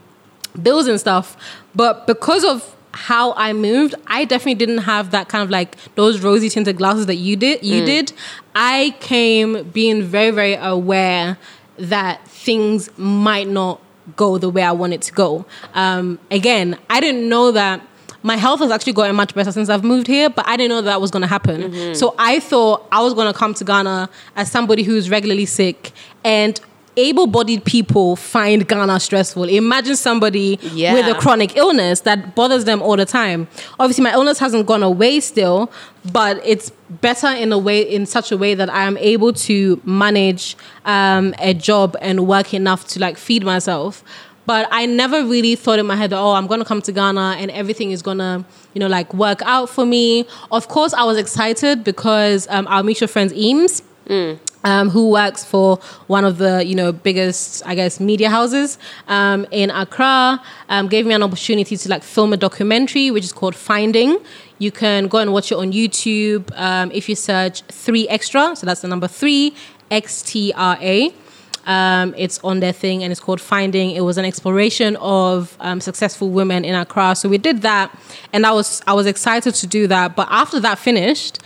bills 0.60 0.86
and 0.86 1.00
stuff. 1.00 1.36
But 1.74 2.06
because 2.06 2.44
of 2.44 2.76
how 2.92 3.32
I 3.34 3.52
moved, 3.52 3.94
I 4.06 4.24
definitely 4.24 4.54
didn't 4.54 4.78
have 4.78 5.10
that 5.12 5.28
kind 5.28 5.42
of 5.42 5.50
like 5.50 5.76
those 5.94 6.20
rosy 6.20 6.50
tinted 6.50 6.76
glasses 6.76 7.06
that 7.06 7.16
you 7.16 7.36
did. 7.36 7.64
You 7.64 7.84
did. 7.84 8.12
I 8.54 8.94
came 9.00 9.62
being 9.70 10.02
very, 10.02 10.30
very 10.30 10.54
aware 10.54 11.38
that 11.78 12.26
things 12.28 12.90
might 12.98 13.48
not 13.48 13.80
go 14.16 14.36
the 14.36 14.50
way 14.50 14.62
I 14.62 14.72
want 14.72 14.92
it 14.92 15.02
to 15.02 15.12
go. 15.12 15.46
Um, 15.74 16.18
again, 16.30 16.78
I 16.90 17.00
didn't 17.00 17.28
know 17.28 17.52
that 17.52 17.80
my 18.22 18.36
health 18.36 18.60
has 18.60 18.70
actually 18.70 18.92
gotten 18.92 19.16
much 19.16 19.34
better 19.34 19.50
since 19.52 19.68
I've 19.68 19.84
moved 19.84 20.06
here, 20.06 20.30
but 20.30 20.46
I 20.46 20.56
didn't 20.56 20.70
know 20.70 20.82
that, 20.82 21.00
was 21.00 21.10
going 21.10 21.22
to 21.22 21.26
happen. 21.28 21.94
So 21.94 22.14
I 22.18 22.40
thought 22.40 22.86
I 22.92 23.02
was 23.02 23.14
going 23.14 23.32
to 23.32 23.38
come 23.38 23.54
to 23.54 23.64
Ghana 23.64 24.08
as 24.36 24.50
somebody 24.50 24.82
who's 24.82 25.10
regularly 25.10 25.46
sick 25.46 25.92
and 26.24 26.60
able-bodied 26.94 27.64
people 27.64 28.16
find 28.16 28.68
Ghana 28.68 29.00
stressful. 29.00 29.44
Imagine 29.44 29.96
somebody 29.96 30.58
Yeah. 30.74 30.92
with 30.92 31.06
a 31.08 31.14
chronic 31.18 31.56
illness 31.56 32.00
that 32.00 32.34
bothers 32.34 32.64
them 32.66 32.82
all 32.82 32.96
the 32.98 33.06
time. 33.06 33.48
Obviously, 33.80 34.04
my 34.04 34.12
illness 34.12 34.38
hasn't 34.38 34.66
gone 34.66 34.82
away 34.82 35.20
still, 35.20 35.70
but 36.12 36.38
it's 36.44 36.70
better 36.90 37.28
in 37.28 37.50
a 37.50 37.56
way, 37.56 37.80
in 37.80 38.04
such 38.04 38.30
a 38.30 38.36
way 38.36 38.54
that 38.54 38.68
I 38.68 38.84
am 38.84 38.98
able 38.98 39.32
to 39.32 39.80
manage 39.84 40.54
um, 40.84 41.34
a 41.38 41.54
job 41.54 41.96
and 42.02 42.26
work 42.26 42.52
enough 42.52 42.86
to 42.88 43.00
like 43.00 43.16
feed 43.16 43.42
myself. 43.42 44.04
But 44.44 44.68
I 44.70 44.86
never 44.86 45.24
really 45.24 45.54
thought 45.54 45.78
in 45.78 45.86
my 45.86 45.96
head 45.96 46.10
that 46.10 46.18
oh, 46.18 46.32
I'm 46.32 46.46
gonna 46.46 46.64
come 46.64 46.82
to 46.82 46.92
Ghana 46.92 47.36
and 47.38 47.50
everything 47.50 47.92
is 47.92 48.02
gonna, 48.02 48.44
you 48.74 48.80
know, 48.80 48.88
like 48.88 49.14
work 49.14 49.40
out 49.42 49.68
for 49.70 49.86
me. 49.86 50.26
Of 50.50 50.68
course, 50.68 50.92
I 50.94 51.04
was 51.04 51.16
excited 51.16 51.84
because 51.84 52.48
um, 52.50 52.66
our 52.68 52.82
mutual 52.82 53.08
friends 53.08 53.32
Eames 53.34 53.82
um, 54.64 54.90
who 54.90 55.10
works 55.10 55.44
for 55.44 55.76
one 56.06 56.24
of 56.24 56.38
the 56.38 56.64
you 56.64 56.74
know 56.74 56.92
biggest 56.92 57.62
I 57.66 57.74
guess 57.74 58.00
media 58.00 58.30
houses 58.30 58.78
um, 59.08 59.46
in 59.50 59.70
Accra, 59.70 60.42
um, 60.68 60.88
gave 60.88 61.06
me 61.06 61.14
an 61.14 61.22
opportunity 61.22 61.76
to 61.76 61.88
like 61.88 62.02
film 62.02 62.32
a 62.32 62.36
documentary 62.36 63.10
which 63.10 63.24
is 63.24 63.32
called 63.32 63.54
Finding. 63.54 64.18
You 64.58 64.70
can 64.70 65.08
go 65.08 65.18
and 65.18 65.32
watch 65.32 65.50
it 65.50 65.56
on 65.56 65.72
YouTube 65.72 66.50
um, 66.56 66.90
if 66.92 67.08
you 67.08 67.16
search 67.16 67.62
three 67.62 68.08
extra. 68.08 68.54
So 68.54 68.66
that's 68.66 68.82
the 68.82 68.88
number 68.88 69.08
three 69.08 69.54
X 69.90 70.22
T 70.22 70.52
R 70.54 70.78
A. 70.80 71.12
Um, 71.66 72.14
it's 72.16 72.38
on 72.42 72.60
their 72.60 72.72
thing 72.72 73.02
and 73.02 73.10
it's 73.12 73.20
called 73.20 73.40
Finding. 73.40 73.90
It 73.90 74.00
was 74.00 74.18
an 74.18 74.24
exploration 74.24 74.96
of 74.96 75.56
um, 75.60 75.80
successful 75.80 76.30
women 76.30 76.64
in 76.64 76.74
Accra. 76.74 77.14
So 77.14 77.28
we 77.28 77.38
did 77.38 77.62
that, 77.62 77.96
and 78.32 78.44
I 78.44 78.52
was 78.52 78.82
I 78.86 78.92
was 78.94 79.06
excited 79.06 79.54
to 79.54 79.66
do 79.66 79.86
that. 79.86 80.16
But 80.16 80.28
after 80.30 80.58
that 80.60 80.78
finished, 80.78 81.38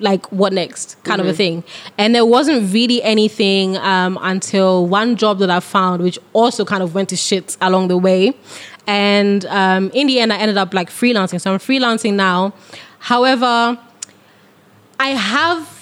like 0.00 0.30
what 0.30 0.52
next 0.52 1.02
kind 1.02 1.20
of 1.20 1.26
a 1.26 1.32
thing 1.32 1.64
and 1.96 2.14
there 2.14 2.24
wasn't 2.24 2.72
really 2.72 3.02
anything 3.02 3.76
um, 3.78 4.16
until 4.20 4.86
one 4.86 5.16
job 5.16 5.38
that 5.38 5.50
i 5.50 5.60
found 5.60 6.02
which 6.02 6.18
also 6.32 6.64
kind 6.64 6.82
of 6.82 6.94
went 6.94 7.08
to 7.08 7.16
shit 7.16 7.56
along 7.60 7.88
the 7.88 7.96
way 7.96 8.32
and 8.86 9.44
um, 9.46 9.90
in 9.94 10.06
the 10.06 10.20
end 10.20 10.32
i 10.32 10.36
ended 10.38 10.56
up 10.56 10.72
like 10.72 10.88
freelancing 10.88 11.40
so 11.40 11.52
i'm 11.52 11.58
freelancing 11.58 12.14
now 12.14 12.52
however 13.00 13.78
i 15.00 15.08
have 15.08 15.77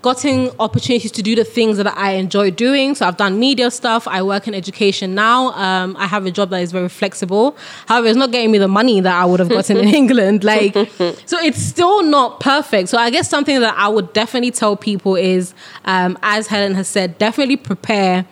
gotten 0.00 0.50
opportunities 0.60 1.10
to 1.12 1.22
do 1.22 1.34
the 1.34 1.44
things 1.44 1.76
that 1.76 1.86
I 1.96 2.12
enjoy 2.12 2.50
doing. 2.50 2.94
So 2.94 3.06
I've 3.06 3.16
done 3.16 3.38
media 3.38 3.70
stuff. 3.70 4.06
I 4.06 4.22
work 4.22 4.46
in 4.46 4.54
education 4.54 5.14
now. 5.14 5.52
Um, 5.52 5.96
I 5.98 6.06
have 6.06 6.24
a 6.26 6.30
job 6.30 6.50
that 6.50 6.62
is 6.62 6.72
very 6.72 6.88
flexible. 6.88 7.56
However, 7.86 8.06
it's 8.08 8.16
not 8.16 8.30
getting 8.30 8.50
me 8.50 8.58
the 8.58 8.68
money 8.68 9.00
that 9.00 9.14
I 9.14 9.24
would 9.24 9.40
have 9.40 9.48
gotten 9.48 9.76
in 9.78 9.88
England. 9.94 10.44
Like, 10.44 10.74
so 11.26 11.38
it's 11.38 11.60
still 11.60 12.02
not 12.02 12.40
perfect. 12.40 12.88
So 12.88 12.98
I 12.98 13.10
guess 13.10 13.28
something 13.28 13.60
that 13.60 13.74
I 13.76 13.88
would 13.88 14.12
definitely 14.12 14.52
tell 14.52 14.76
people 14.76 15.16
is, 15.16 15.54
um, 15.84 16.18
as 16.22 16.46
Helen 16.46 16.74
has 16.74 16.88
said, 16.88 17.18
definitely 17.18 17.56
prepare 17.56 18.24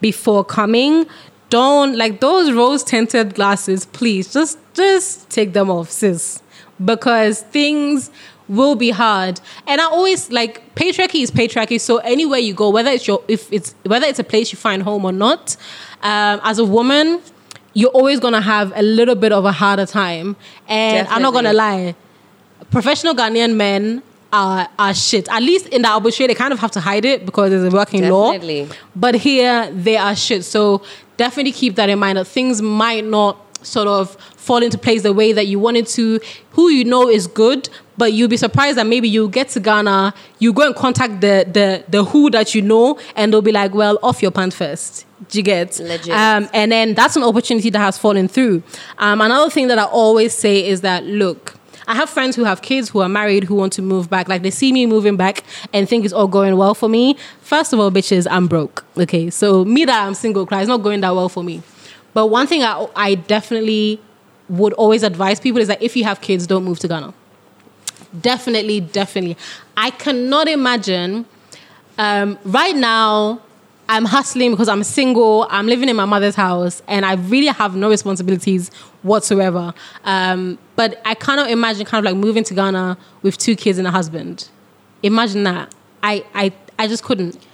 before 0.00 0.44
coming. 0.44 1.06
Don't 1.50 1.96
like 1.96 2.20
those 2.20 2.52
rose 2.52 2.82
tinted 2.82 3.34
glasses. 3.34 3.86
Please 3.86 4.32
just 4.32 4.58
just 4.72 5.30
take 5.30 5.52
them 5.52 5.70
off, 5.70 5.90
sis, 5.90 6.42
because 6.84 7.42
things 7.42 8.10
will 8.48 8.74
be 8.74 8.90
hard. 8.90 9.40
And 9.66 9.80
I 9.80 9.84
always 9.84 10.30
like 10.30 10.74
patriarchy 10.74 11.22
is 11.22 11.30
patriarchy. 11.30 11.80
So 11.80 11.98
anywhere 11.98 12.38
you 12.38 12.54
go, 12.54 12.70
whether 12.70 12.90
it's 12.90 13.06
your 13.06 13.22
if 13.28 13.52
it's 13.52 13.74
whether 13.84 14.06
it's 14.06 14.18
a 14.18 14.24
place 14.24 14.52
you 14.52 14.58
find 14.58 14.82
home 14.82 15.04
or 15.04 15.12
not, 15.12 15.56
um, 16.02 16.40
as 16.44 16.58
a 16.58 16.64
woman, 16.64 17.20
you're 17.72 17.90
always 17.90 18.20
gonna 18.20 18.40
have 18.40 18.72
a 18.76 18.82
little 18.82 19.14
bit 19.14 19.32
of 19.32 19.44
a 19.44 19.52
harder 19.52 19.86
time. 19.86 20.36
And 20.68 21.08
I'm 21.08 21.22
not 21.22 21.32
gonna 21.32 21.52
lie, 21.52 21.94
professional 22.70 23.14
Ghanaian 23.14 23.54
men 23.56 24.02
are 24.32 24.68
are 24.78 24.94
shit. 24.94 25.28
At 25.30 25.42
least 25.42 25.68
in 25.68 25.82
the 25.82 25.88
arbitrary, 25.88 26.28
they 26.28 26.34
kind 26.34 26.52
of 26.52 26.58
have 26.58 26.72
to 26.72 26.80
hide 26.80 27.04
it 27.04 27.24
because 27.24 27.50
there's 27.50 27.72
a 27.72 27.74
working 27.74 28.00
Definitely. 28.02 28.66
law. 28.66 28.74
But 28.96 29.14
here 29.14 29.70
they 29.70 29.96
are 29.96 30.14
shit. 30.16 30.44
So 30.44 30.82
definitely 31.16 31.52
keep 31.52 31.76
that 31.76 31.88
in 31.88 31.98
mind 31.98 32.18
that 32.18 32.26
things 32.26 32.60
might 32.60 33.04
not 33.04 33.38
sort 33.64 33.88
of 33.88 34.14
fall 34.36 34.62
into 34.62 34.78
place 34.78 35.02
the 35.02 35.12
way 35.12 35.32
that 35.32 35.46
you 35.46 35.58
wanted 35.58 35.86
to. 35.88 36.20
Who 36.52 36.68
you 36.68 36.84
know 36.84 37.08
is 37.08 37.26
good, 37.26 37.68
but 37.96 38.12
you'll 38.12 38.28
be 38.28 38.36
surprised 38.36 38.78
that 38.78 38.86
maybe 38.86 39.08
you 39.08 39.28
get 39.28 39.48
to 39.50 39.60
Ghana, 39.60 40.14
you 40.38 40.52
go 40.52 40.66
and 40.66 40.74
contact 40.74 41.20
the 41.20 41.46
the 41.50 41.84
the 41.88 42.04
who 42.04 42.30
that 42.30 42.54
you 42.54 42.62
know, 42.62 42.98
and 43.16 43.32
they'll 43.32 43.42
be 43.42 43.52
like, 43.52 43.74
"Well, 43.74 43.98
off 44.02 44.22
your 44.22 44.30
pants 44.30 44.56
first. 44.56 45.06
Do 45.28 45.38
you 45.38 45.44
get? 45.44 45.78
Legit. 45.78 46.14
Um, 46.14 46.48
and 46.52 46.70
then 46.70 46.94
that's 46.94 47.16
an 47.16 47.22
opportunity 47.22 47.70
that 47.70 47.78
has 47.78 47.96
fallen 47.96 48.28
through. 48.28 48.62
Um, 48.98 49.20
another 49.20 49.50
thing 49.50 49.68
that 49.68 49.78
I 49.78 49.84
always 49.84 50.34
say 50.34 50.66
is 50.66 50.82
that 50.82 51.04
look. 51.04 51.54
I 51.86 51.94
have 51.94 52.08
friends 52.08 52.34
who 52.34 52.44
have 52.44 52.62
kids 52.62 52.88
who 52.88 53.00
are 53.00 53.10
married 53.10 53.44
who 53.44 53.56
want 53.56 53.74
to 53.74 53.82
move 53.82 54.08
back. 54.08 54.26
Like 54.26 54.40
they 54.42 54.50
see 54.50 54.72
me 54.72 54.86
moving 54.86 55.16
back 55.18 55.44
and 55.70 55.86
think 55.86 56.06
it's 56.06 56.14
all 56.14 56.28
going 56.28 56.56
well 56.56 56.74
for 56.74 56.88
me. 56.88 57.16
First 57.42 57.74
of 57.74 57.78
all, 57.78 57.90
bitches, 57.90 58.26
I'm 58.30 58.46
broke. 58.48 58.86
Okay, 58.96 59.28
so 59.28 59.66
me 59.66 59.84
that 59.84 60.06
I'm 60.06 60.14
single, 60.14 60.46
cry, 60.46 60.60
it's 60.60 60.68
not 60.68 60.82
going 60.82 61.02
that 61.02 61.14
well 61.14 61.28
for 61.28 61.44
me. 61.44 61.62
But 62.14 62.26
one 62.26 62.46
thing 62.46 62.62
I, 62.62 62.86
I 62.96 63.14
definitely 63.16 64.00
would 64.48 64.72
always 64.74 65.02
advise 65.02 65.40
people 65.40 65.60
is 65.60 65.68
that 65.68 65.82
if 65.82 65.96
you 65.96 66.04
have 66.04 66.20
kids, 66.20 66.46
don't 66.46 66.64
move 66.64 66.78
to 66.80 66.88
Ghana. 66.88 67.12
Definitely, 68.20 68.80
definitely. 68.80 69.36
I 69.76 69.90
cannot 69.90 70.48
imagine 70.48 71.26
um, 71.98 72.38
right 72.44 72.74
now 72.76 73.40
I'm 73.88 74.04
hustling 74.04 74.50
because 74.52 74.68
I'm 74.68 74.82
single. 74.82 75.46
I'm 75.50 75.66
living 75.66 75.88
in 75.88 75.96
my 75.96 76.04
mother's 76.04 76.34
house, 76.34 76.82
and 76.88 77.04
I 77.04 77.14
really 77.14 77.48
have 77.48 77.76
no 77.76 77.90
responsibilities 77.90 78.70
whatsoever. 79.02 79.74
Um, 80.04 80.58
but 80.76 81.00
I 81.04 81.14
cannot 81.14 81.50
imagine 81.50 81.84
kind 81.84 82.04
of 82.04 82.10
like 82.10 82.18
moving 82.18 82.44
to 82.44 82.54
Ghana 82.54 82.96
with 83.22 83.36
two 83.36 83.56
kids 83.56 83.78
and 83.78 83.86
a 83.86 83.90
husband. 83.90 84.48
Imagine 85.02 85.44
that. 85.44 85.74
I 86.02 86.24
I, 86.34 86.52
I 86.78 86.88
just 86.88 87.02
couldn't. 87.02 87.44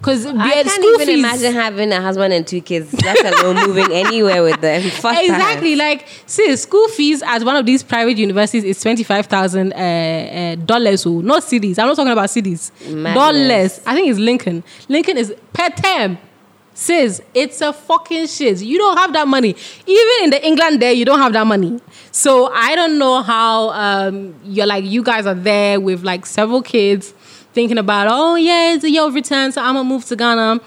Because 0.00 0.24
I 0.24 0.62
can't 0.62 1.00
even 1.00 1.18
imagine 1.18 1.52
having 1.52 1.92
a 1.92 2.00
husband 2.00 2.32
and 2.32 2.46
two 2.46 2.62
kids, 2.62 2.90
let 3.04 3.22
alone 3.22 3.66
moving 3.66 3.92
anywhere 3.92 4.42
with 4.42 4.60
them. 4.60 4.82
Exactly 5.20 5.76
like 5.76 6.06
see 6.26 6.56
school 6.56 6.88
fees 6.88 7.22
at 7.22 7.42
one 7.42 7.56
of 7.56 7.66
these 7.66 7.82
private 7.82 8.16
universities 8.16 8.64
is 8.64 8.82
25000 8.82 9.72
uh, 9.72 9.76
uh, 9.76 10.54
dollars 10.56 11.06
oh, 11.06 11.20
not 11.20 11.42
cities 11.42 11.78
i'm 11.78 11.86
not 11.86 11.96
talking 11.96 12.12
about 12.12 12.30
cities 12.30 12.72
Madness. 12.88 13.14
dollars 13.14 13.80
i 13.86 13.94
think 13.94 14.08
it's 14.08 14.18
lincoln 14.18 14.62
lincoln 14.88 15.16
is 15.16 15.34
per 15.52 15.68
term 15.70 16.18
Sis, 16.72 17.20
it's 17.34 17.60
a 17.60 17.74
fucking 17.74 18.26
shit. 18.26 18.62
You 18.62 18.78
don't 18.78 18.96
have 18.96 19.12
that 19.12 19.28
money. 19.28 19.54
Even 19.86 20.24
in 20.24 20.30
the 20.30 20.46
England 20.46 20.80
there, 20.80 20.92
you 20.92 21.04
don't 21.04 21.18
have 21.18 21.34
that 21.34 21.46
money. 21.46 21.78
So 22.10 22.46
I 22.46 22.74
don't 22.74 22.98
know 22.98 23.20
how 23.22 23.70
um, 23.70 24.34
you're 24.44 24.66
like, 24.66 24.84
you 24.84 25.02
guys 25.02 25.26
are 25.26 25.34
there 25.34 25.78
with 25.78 26.04
like 26.04 26.24
several 26.24 26.62
kids 26.62 27.12
thinking 27.52 27.78
about, 27.78 28.08
oh 28.10 28.36
yeah, 28.36 28.74
it's 28.74 28.84
a 28.84 28.90
year 28.90 29.02
of 29.02 29.14
return, 29.14 29.52
so 29.52 29.62
I'm 29.62 29.74
gonna 29.74 29.88
move 29.88 30.04
to 30.06 30.16
Ghana 30.16 30.60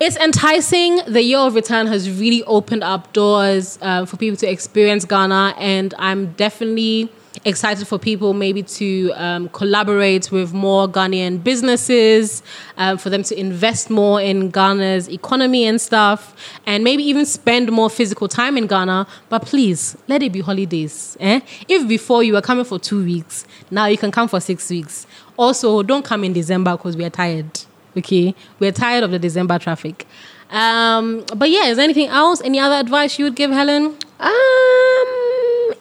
it's 0.00 0.16
enticing. 0.16 1.00
The 1.06 1.22
year 1.22 1.38
of 1.38 1.54
return 1.54 1.86
has 1.86 2.10
really 2.10 2.42
opened 2.44 2.82
up 2.82 3.12
doors 3.12 3.78
uh, 3.80 4.04
for 4.04 4.16
people 4.16 4.36
to 4.38 4.50
experience 4.50 5.04
Ghana, 5.04 5.54
and 5.58 5.94
I'm 5.98 6.32
definitely 6.32 7.10
excited 7.44 7.86
for 7.86 7.98
people 7.98 8.32
maybe 8.32 8.62
to 8.62 9.12
um, 9.14 9.48
collaborate 9.50 10.30
with 10.30 10.52
more 10.52 10.88
Ghanaian 10.88 11.42
businesses, 11.42 12.42
um, 12.76 12.98
for 12.98 13.10
them 13.10 13.22
to 13.24 13.38
invest 13.38 13.90
more 13.90 14.20
in 14.20 14.50
Ghana's 14.50 15.08
economy 15.08 15.64
and 15.64 15.80
stuff, 15.80 16.34
and 16.66 16.82
maybe 16.82 17.02
even 17.02 17.26
spend 17.26 17.70
more 17.70 17.90
physical 17.90 18.28
time 18.28 18.56
in 18.56 18.66
Ghana. 18.66 19.06
But 19.28 19.46
please, 19.46 19.96
let 20.08 20.22
it 20.22 20.32
be 20.32 20.40
holidays. 20.40 21.16
Eh? 21.20 21.40
If 21.68 21.86
before 21.88 22.22
you 22.22 22.32
were 22.32 22.42
coming 22.42 22.64
for 22.64 22.78
two 22.78 23.04
weeks, 23.04 23.46
now 23.70 23.86
you 23.86 23.98
can 23.98 24.10
come 24.10 24.28
for 24.28 24.40
six 24.40 24.70
weeks. 24.70 25.06
Also, 25.36 25.82
don't 25.82 26.04
come 26.04 26.24
in 26.24 26.32
December 26.32 26.72
because 26.72 26.96
we 26.96 27.04
are 27.04 27.10
tired. 27.10 27.60
Okay, 27.96 28.34
we're 28.58 28.72
tired 28.72 29.04
of 29.04 29.12
the 29.12 29.18
December 29.18 29.58
traffic. 29.58 30.06
Um, 30.50 31.24
but 31.36 31.50
yeah, 31.50 31.66
is 31.66 31.76
there 31.76 31.84
anything 31.84 32.08
else? 32.08 32.40
Any 32.42 32.58
other 32.58 32.74
advice 32.76 33.18
you 33.18 33.24
would 33.26 33.36
give 33.36 33.50
Helen? 33.50 33.96
Um, 34.20 35.23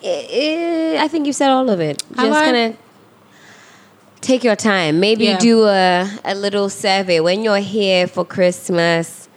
eh, 0.03 0.25
eh, 0.29 1.03
I 1.03 1.07
think 1.07 1.25
you 1.27 1.33
said 1.33 1.49
all 1.49 1.69
of 1.69 1.79
it. 1.79 2.01
Have 2.15 2.27
Just 2.27 2.43
kind 2.43 2.57
of 2.57 2.75
take 4.21 4.43
your 4.43 4.55
time. 4.55 4.99
Maybe 4.99 5.25
Yeah. 5.25 5.37
do 5.37 5.65
a, 5.65 6.09
a 6.23 6.35
little 6.35 6.69
survey 6.69 7.19
when 7.19 7.43
you're 7.43 7.57
here 7.57 8.07
for 8.07 8.23
Christmas. 8.25 9.27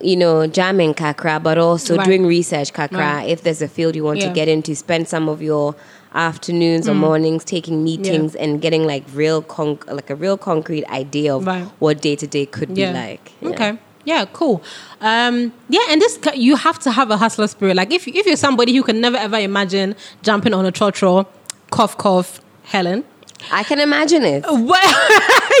You 0.00 0.16
know, 0.16 0.48
jamming 0.48 0.94
kakra, 0.94 1.40
but 1.40 1.58
also 1.58 1.94
Right. 1.96 2.04
doing 2.04 2.26
research 2.26 2.72
kakra. 2.72 2.98
Right. 2.98 3.28
If 3.28 3.42
there's 3.44 3.62
a 3.62 3.68
field 3.68 3.94
you 3.94 4.02
want 4.02 4.18
Yeah. 4.18 4.28
to 4.28 4.32
get 4.34 4.48
into, 4.48 4.74
spend 4.74 5.06
some 5.06 5.28
of 5.28 5.40
your 5.40 5.76
afternoons 6.12 6.88
or 6.88 6.94
mornings 6.94 7.44
taking 7.44 7.84
meetings 7.84 8.34
and 8.34 8.60
getting 8.60 8.84
like 8.84 9.04
real 9.14 9.42
con- 9.42 9.78
like 9.86 10.10
a 10.10 10.16
real 10.16 10.36
concrete 10.36 10.84
idea 10.90 11.36
of 11.36 11.46
Right. 11.46 11.66
what 11.78 12.02
day 12.02 12.16
to 12.16 12.26
day 12.26 12.46
could 12.46 12.76
Yeah. 12.76 12.90
be 12.92 12.98
like. 12.98 13.32
Yeah. 13.40 13.48
Okay. 13.50 13.72
Yeah, 14.04 14.24
cool. 14.32 14.62
Um, 15.00 15.52
yeah, 15.68 15.80
and 15.90 16.00
this 16.00 16.18
you 16.34 16.56
have 16.56 16.78
to 16.80 16.90
have 16.90 17.10
a 17.10 17.16
hustler 17.16 17.46
spirit. 17.46 17.76
Like 17.76 17.92
if 17.92 18.06
if 18.08 18.26
you're 18.26 18.36
somebody 18.36 18.74
who 18.74 18.82
can 18.82 19.00
never 19.00 19.16
ever 19.16 19.36
imagine 19.38 19.94
jumping 20.22 20.54
on 20.54 20.66
a 20.66 20.72
trotro, 20.72 21.26
cough 21.70 21.96
cough, 21.98 22.40
Helen. 22.64 23.04
I 23.50 23.64
can 23.64 23.80
imagine 23.80 24.22
it. 24.24 24.44
Well, 24.50 25.10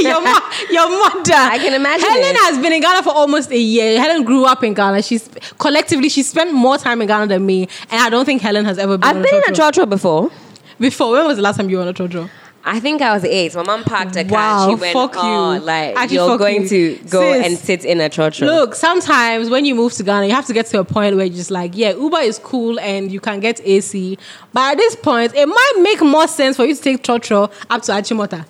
your, 0.00 0.20
mo- 0.22 0.48
your 0.70 0.88
mother. 0.88 1.34
I 1.34 1.58
can 1.58 1.74
imagine 1.74 2.08
Helen 2.08 2.24
it. 2.36 2.36
has 2.36 2.58
been 2.58 2.72
in 2.72 2.80
Ghana 2.80 3.02
for 3.02 3.10
almost 3.10 3.50
a 3.50 3.58
year. 3.58 4.00
Helen 4.00 4.22
grew 4.22 4.44
up 4.44 4.62
in 4.62 4.72
Ghana. 4.74 5.02
She's 5.02 5.28
collectively 5.58 6.08
she 6.08 6.22
spent 6.22 6.52
more 6.54 6.78
time 6.78 7.00
in 7.02 7.08
Ghana 7.08 7.26
than 7.26 7.44
me, 7.44 7.62
and 7.90 8.00
I 8.00 8.08
don't 8.08 8.24
think 8.24 8.40
Helen 8.40 8.64
has 8.66 8.78
ever 8.78 8.96
been. 8.98 9.08
I've 9.08 9.22
been 9.22 9.34
in 9.34 9.42
a 9.48 9.52
trotro 9.52 9.88
before. 9.88 10.30
before. 10.78 11.12
When 11.12 11.26
was 11.26 11.36
the 11.36 11.42
last 11.42 11.56
time 11.56 11.70
you 11.70 11.76
were 11.78 11.82
on 11.82 11.88
a 11.88 11.94
trotro? 11.94 12.30
I 12.64 12.78
think 12.78 13.02
I 13.02 13.12
was 13.12 13.24
eight. 13.24 13.54
My 13.56 13.64
mom 13.64 13.82
parked 13.82 14.14
a 14.14 14.24
car. 14.24 14.30
Wow, 14.30 14.68
she 14.68 14.80
went, 14.80 14.92
fuck 14.92 15.14
oh, 15.16 15.54
you. 15.54 15.60
like 15.60 15.96
Actually, 15.96 16.16
you're 16.16 16.38
going 16.38 16.62
you. 16.62 16.68
to 16.68 16.98
go 17.08 17.32
Sis, 17.32 17.46
and 17.46 17.58
sit 17.58 17.84
in 17.84 18.00
a 18.00 18.08
trotro. 18.08 18.46
Look, 18.46 18.74
sometimes 18.76 19.50
when 19.50 19.64
you 19.64 19.74
move 19.74 19.92
to 19.94 20.04
Ghana, 20.04 20.26
you 20.26 20.32
have 20.32 20.46
to 20.46 20.52
get 20.52 20.66
to 20.66 20.78
a 20.78 20.84
point 20.84 21.16
where 21.16 21.24
you're 21.24 21.34
just 21.34 21.50
like, 21.50 21.76
yeah, 21.76 21.92
Uber 21.92 22.20
is 22.20 22.38
cool 22.38 22.78
and 22.78 23.10
you 23.10 23.18
can 23.18 23.40
get 23.40 23.60
AC. 23.64 24.16
But 24.52 24.72
at 24.72 24.76
this 24.76 24.94
point, 24.94 25.34
it 25.34 25.46
might 25.46 25.72
make 25.80 26.00
more 26.02 26.28
sense 26.28 26.56
for 26.56 26.64
you 26.64 26.76
to 26.76 26.80
take 26.80 27.02
Trotro 27.02 27.50
up 27.68 27.82
to 27.82 27.92
Achimota 27.92 28.46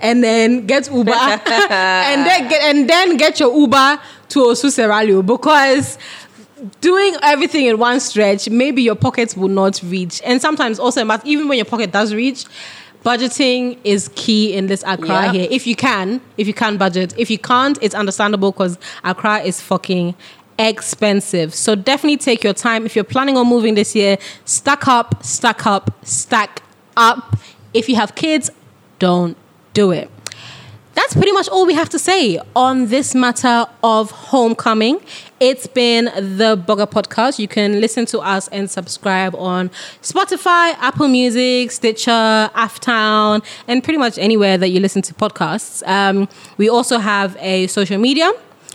and 0.00 0.22
then 0.22 0.66
get 0.66 0.90
Uber 0.90 1.10
and 1.12 2.26
then 2.26 2.48
get 2.48 2.62
and 2.62 2.88
then 2.88 3.16
get 3.16 3.40
your 3.40 3.56
Uber 3.56 3.98
to 4.28 4.38
Osu 4.40 4.66
Serralio 4.66 5.24
because 5.24 5.96
doing 6.80 7.14
everything 7.22 7.66
in 7.66 7.78
one 7.78 8.00
stretch, 8.00 8.48
maybe 8.48 8.82
your 8.82 8.94
pockets 8.94 9.36
will 9.36 9.48
not 9.48 9.80
reach. 9.84 10.20
And 10.24 10.40
sometimes 10.40 10.78
also, 10.78 11.06
even 11.24 11.48
when 11.48 11.58
your 11.58 11.64
pocket 11.64 11.92
does 11.92 12.14
reach, 12.14 12.44
budgeting 13.04 13.78
is 13.84 14.10
key 14.14 14.54
in 14.54 14.66
this 14.66 14.82
Accra 14.86 15.30
here. 15.30 15.46
If 15.50 15.66
you 15.66 15.76
can, 15.76 16.20
if 16.36 16.46
you 16.46 16.54
can 16.54 16.76
budget. 16.76 17.14
If 17.16 17.30
you 17.30 17.38
can't, 17.38 17.78
it's 17.82 17.94
understandable 17.94 18.50
because 18.50 18.78
Accra 19.04 19.40
is 19.40 19.60
fucking 19.60 20.14
expensive. 20.58 21.54
So 21.54 21.74
definitely 21.74 22.16
take 22.16 22.42
your 22.42 22.54
time. 22.54 22.86
If 22.86 22.96
you're 22.96 23.04
planning 23.04 23.36
on 23.36 23.46
moving 23.46 23.74
this 23.74 23.94
year, 23.94 24.18
stack 24.44 24.88
up, 24.88 25.22
stack 25.22 25.66
up, 25.66 25.90
stack 26.04 26.62
up. 26.96 27.36
If 27.72 27.88
you 27.88 27.96
have 27.96 28.14
kids, 28.14 28.50
don't 28.98 29.36
do 29.74 29.90
it 29.90 30.10
that's 30.94 31.14
pretty 31.14 31.32
much 31.32 31.48
all 31.48 31.66
we 31.66 31.74
have 31.74 31.88
to 31.90 31.98
say 31.98 32.38
on 32.54 32.86
this 32.86 33.14
matter 33.14 33.66
of 33.82 34.10
homecoming. 34.10 35.00
It's 35.40 35.66
been 35.66 36.04
the 36.04 36.56
Borga 36.56 36.90
Podcast. 36.90 37.38
You 37.38 37.48
can 37.48 37.80
listen 37.80 38.06
to 38.06 38.20
us 38.20 38.48
and 38.48 38.70
subscribe 38.70 39.34
on 39.34 39.70
Spotify, 40.02 40.74
Apple 40.78 41.08
Music, 41.08 41.70
Stitcher, 41.70 42.10
Aftown, 42.54 43.44
and 43.66 43.82
pretty 43.82 43.98
much 43.98 44.18
anywhere 44.18 44.56
that 44.56 44.68
you 44.68 44.80
listen 44.80 45.02
to 45.02 45.14
podcasts. 45.14 45.86
Um, 45.86 46.28
we 46.56 46.68
also 46.68 46.98
have 46.98 47.36
a 47.40 47.66
social 47.66 47.98
media, 47.98 48.30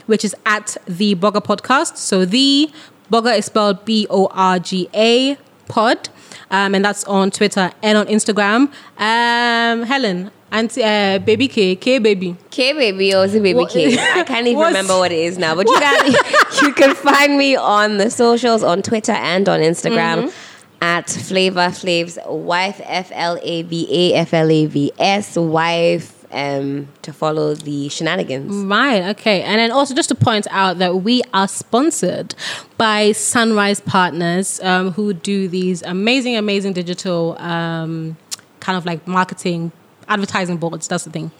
which 0.05 0.25
is 0.25 0.35
at 0.45 0.75
the 0.85 1.15
Borga 1.15 1.43
Podcast. 1.43 1.97
So 1.97 2.25
the 2.25 2.69
Borga 3.11 3.37
is 3.37 3.45
spelled 3.45 3.85
B 3.85 4.05
O 4.09 4.27
R 4.31 4.59
G 4.59 4.89
A 4.93 5.37
pod. 5.67 6.09
Um, 6.51 6.73
and 6.73 6.83
that's 6.83 7.03
on 7.03 7.29
Twitter 7.29 7.71
and 7.83 7.97
on 7.97 8.07
Instagram. 8.07 8.71
Um, 8.97 9.83
Helen, 9.83 10.31
Auntie, 10.51 10.83
uh, 10.83 11.19
baby 11.19 11.47
K, 11.47 11.75
K 11.75 11.99
baby. 11.99 12.35
K 12.49 12.73
baby 12.73 13.13
or 13.13 13.25
is 13.25 13.35
it 13.35 13.43
baby 13.43 13.59
What- 13.59 13.71
K? 13.71 13.95
I 14.19 14.23
can't 14.23 14.47
even 14.47 14.59
remember 14.63 14.97
what 14.97 15.11
it 15.11 15.19
is 15.19 15.37
now. 15.37 15.55
But 15.55 15.67
you 15.67 15.79
guys, 15.79 16.15
you 16.61 16.73
can 16.73 16.95
find 16.95 17.37
me 17.37 17.55
on 17.55 17.97
the 17.97 18.09
socials, 18.09 18.63
on 18.63 18.81
Twitter 18.81 19.11
and 19.11 19.47
on 19.47 19.59
Instagram. 19.59 20.23
Mm-hmm. 20.25 20.45
At 20.81 21.09
Flavor 21.09 21.71
Flavs 21.71 22.17
wife 22.25 22.79
F 22.85 23.11
L 23.13 23.37
A 23.43 23.63
V 23.63 23.87
A 23.91 24.19
F 24.19 24.33
L 24.33 24.49
A 24.49 24.65
V 24.65 24.93
S 24.97 25.35
wife 25.35 26.25
um 26.31 26.87
to 27.01 27.11
follow 27.11 27.53
the 27.53 27.89
shenanigans. 27.89 28.55
Right, 28.65 29.03
okay. 29.09 29.41
And 29.41 29.59
then 29.59 29.71
also 29.71 29.93
just 29.93 30.07
to 30.07 30.15
point 30.15 30.47
out 30.51 30.77
that 30.77 31.01
we 31.03 31.21
are 31.33 31.49
sponsored 31.49 32.33
by 32.77 33.11
Sunrise 33.11 33.81
Partners, 33.81 34.61
um, 34.61 34.91
who 34.91 35.11
do 35.13 35.49
these 35.49 35.81
amazing, 35.81 36.37
amazing 36.37 36.71
digital 36.71 37.37
um, 37.39 38.15
kind 38.61 38.77
of 38.77 38.85
like 38.85 39.05
marketing 39.05 39.73
advertising 40.09 40.57
boards. 40.57 40.87
That's 40.87 41.05
the 41.05 41.11
thing. 41.11 41.31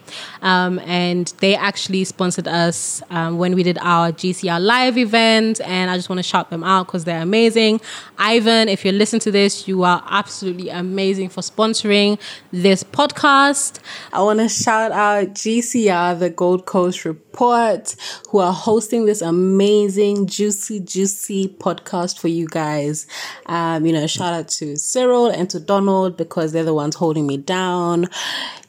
Um, 0.42 0.80
and 0.80 1.34
they 1.40 1.56
actually 1.56 2.04
sponsored 2.06 2.48
us 2.48 3.02
um, 3.10 3.38
when 3.38 3.56
we 3.56 3.64
did 3.64 3.78
our 3.82 4.12
GCR 4.12 4.62
live 4.62 4.98
event. 4.98 5.60
And 5.66 5.92
I 5.92 5.98
just 5.98 6.08
want 6.08 6.20
to 6.20 6.24
shout 6.24 6.50
them 6.50 6.64
out 6.64 6.86
because 6.88 7.04
they're 7.04 7.22
amazing. 7.22 7.82
Ivan, 8.18 8.70
if 8.70 8.86
you 8.86 8.92
listen 8.92 9.20
to 9.22 9.32
this, 9.32 9.68
you 9.68 9.84
are 9.84 10.04
absolutely 10.08 10.70
amazing 10.70 11.30
for 11.30 11.42
sponsoring 11.42 12.20
this 12.52 12.84
podcast. 12.84 13.80
I 14.14 14.22
want 14.22 14.40
to 14.40 14.48
shout 14.48 14.92
out 14.92 15.30
GCR, 15.30 16.20
the 16.20 16.30
Gold 16.30 16.66
Coast 16.66 17.06
Report, 17.06 17.96
who 18.30 18.38
are 18.38 18.54
hosting 18.54 19.06
this 19.06 19.22
amazing, 19.22 20.28
juicy, 20.28 20.80
juicy 20.80 21.48
podcast 21.48 22.20
for 22.20 22.28
you 22.28 22.48
guys. 22.48 23.08
Um, 23.48 23.86
you 23.86 23.94
know, 23.94 24.06
shout 24.08 24.34
out 24.34 24.48
to 24.50 24.78
Cyril 24.78 25.28
and 25.28 25.50
to 25.50 25.60
Donald 25.60 26.18
because 26.18 26.52
they're 26.52 26.64
the 26.64 26.74
ones 26.74 26.96
holding 26.96 27.26
me 27.26 27.38
down. 27.38 28.08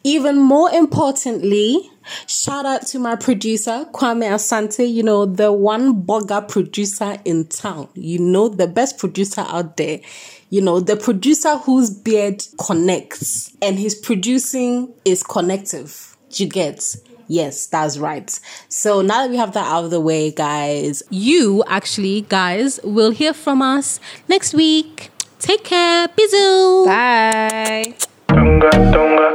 Even 0.02 0.38
more 0.38 0.70
importantly, 0.70 1.90
shout 2.26 2.64
out 2.64 2.86
to 2.88 2.98
my 2.98 3.16
producer, 3.16 3.86
Kwame 3.92 4.30
Asante, 4.30 4.90
you 4.90 5.02
know, 5.02 5.26
the 5.26 5.52
one 5.52 6.02
borga 6.02 6.46
producer 6.48 7.18
in 7.24 7.46
town. 7.46 7.88
You 7.94 8.18
know, 8.18 8.48
the 8.48 8.66
best 8.66 8.98
producer 8.98 9.42
out 9.46 9.76
there. 9.76 10.00
You 10.48 10.62
know, 10.62 10.80
the 10.80 10.96
producer 10.96 11.56
whose 11.58 11.90
beard 11.90 12.42
connects 12.64 13.54
and 13.62 13.78
his 13.78 13.94
producing 13.94 14.92
is 15.04 15.22
connective. 15.22 16.16
You 16.32 16.48
get? 16.48 16.96
Yes, 17.28 17.66
that's 17.66 17.96
right. 17.98 18.28
So 18.68 19.02
now 19.02 19.22
that 19.22 19.30
we 19.30 19.36
have 19.36 19.52
that 19.52 19.66
out 19.66 19.84
of 19.84 19.90
the 19.92 20.00
way, 20.00 20.32
guys, 20.32 21.02
you 21.10 21.62
actually, 21.68 22.22
guys, 22.22 22.80
will 22.82 23.12
hear 23.12 23.32
from 23.32 23.62
us 23.62 24.00
next 24.26 24.52
week. 24.54 25.10
Take 25.38 25.62
care. 25.62 26.08
Bisous. 26.08 26.86
Bye. 26.86 27.94
Tonga, 28.40 28.70
tonga. 28.70 29.26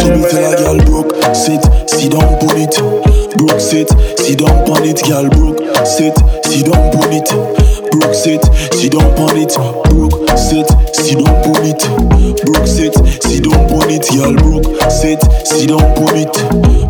So 0.00 0.08
me 0.08 0.24
tell 0.24 0.48
a 0.48 0.56
girl 0.56 0.78
broke, 0.88 1.12
sit, 1.36 1.60
sit 1.84 2.12
down 2.12 2.40
pon 2.40 2.56
it. 2.56 2.72
Broke 3.36 3.60
sit, 3.60 3.90
sit 4.16 4.38
down 4.38 4.64
pon 4.64 4.80
it, 4.88 5.04
girl 5.04 5.28
broke, 5.28 5.60
sit, 5.84 6.16
sit 6.48 6.64
down 6.64 6.88
pon 6.88 7.12
it. 7.12 7.28
Broke 7.92 8.14
sit, 8.14 8.40
sit 8.72 8.92
down 8.92 9.12
pon 9.14 9.36
it. 9.36 9.52
Broke 9.92 10.24
sit, 10.40 10.64
sit 10.96 11.20
down 11.20 11.36
pon 11.44 11.68
it. 11.68 11.84
Broke 12.48 12.66
sit, 12.66 12.96
sit 13.20 13.44
down 13.44 13.68
pon 13.68 13.90
it, 13.92 14.08
girl 14.08 14.32
broke, 14.40 14.64
sit, 14.90 15.20
sit 15.44 15.68
down 15.68 15.92
pon 16.00 16.16
it. 16.16 16.32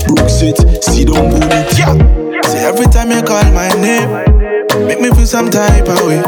Broke 0.07 0.31
sit, 0.31 0.57
sit 0.85 1.09
down 1.11 1.35
pon 1.35 1.51
it. 1.51 1.79
Yeah. 1.83 1.99
Say 2.47 2.63
every 2.65 2.87
time 2.87 3.11
you 3.11 3.23
call 3.23 3.43
my 3.51 3.69
name, 3.81 4.11
make 4.13 4.24
me 4.24 4.24
feel 5.25 5.27
some 5.27 5.51
type 5.51 5.89
of 5.89 6.07
way. 6.07 6.23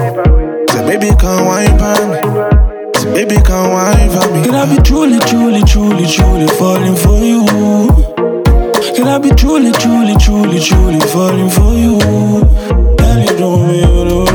Say 0.71 0.87
baby 0.87 1.15
come 1.19 1.47
wine 1.47 1.79
for 1.79 2.07
me. 2.09 2.19
Say 2.99 3.13
baby 3.13 3.43
come 3.43 3.73
wine 3.73 4.11
for 4.11 4.33
me. 4.33 4.45
Can 4.45 4.55
I 4.55 4.77
be 4.77 4.83
truly, 4.83 5.19
truly, 5.21 5.63
truly, 5.63 6.07
truly 6.07 6.47
falling 6.59 6.97
for 6.97 7.19
you? 7.21 7.45
Can 8.95 9.09
I 9.09 9.19
be 9.19 9.31
truly, 9.31 9.73
truly, 9.73 10.17
truly, 10.17 10.61
truly 10.61 11.01
falling 11.01 11.51
for 11.51 11.73
you? 11.75 11.99
Girl, 12.97 13.19
you 13.19 13.39
know 13.39 13.57
me, 13.67 14.26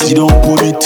sit 0.00 0.16
down 0.16 0.28
pon 0.28 0.64
it. 0.64 0.79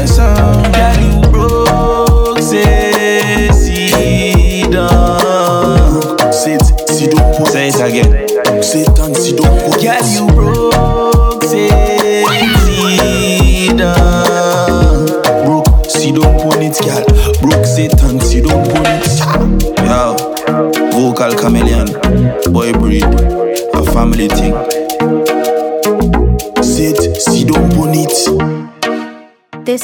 my 0.00 0.06
son. 0.06 0.72
Girl, 0.72 0.96
you 1.02 1.30
broke, 1.30 2.38
say, 2.38 3.50
see, 3.52 4.62
done. 4.70 6.18
It, 6.46 6.88
see, 6.88 7.06
don't 7.06 7.36
put. 7.36 7.48
Say 7.48 7.68
it 7.68 7.74
again. 7.76 8.10
And 8.46 8.64
see, 8.64 8.84
don't 8.84 9.14
put. 9.14 9.82
Girl, 9.82 10.06
you 10.08 10.26
broke. 10.34 10.59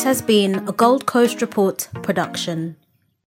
Has 0.07 0.23
been 0.23 0.55
a 0.69 0.73
Gold 0.73 1.05
Coast 1.05 1.41
Report 1.41 1.89
production. 2.05 2.77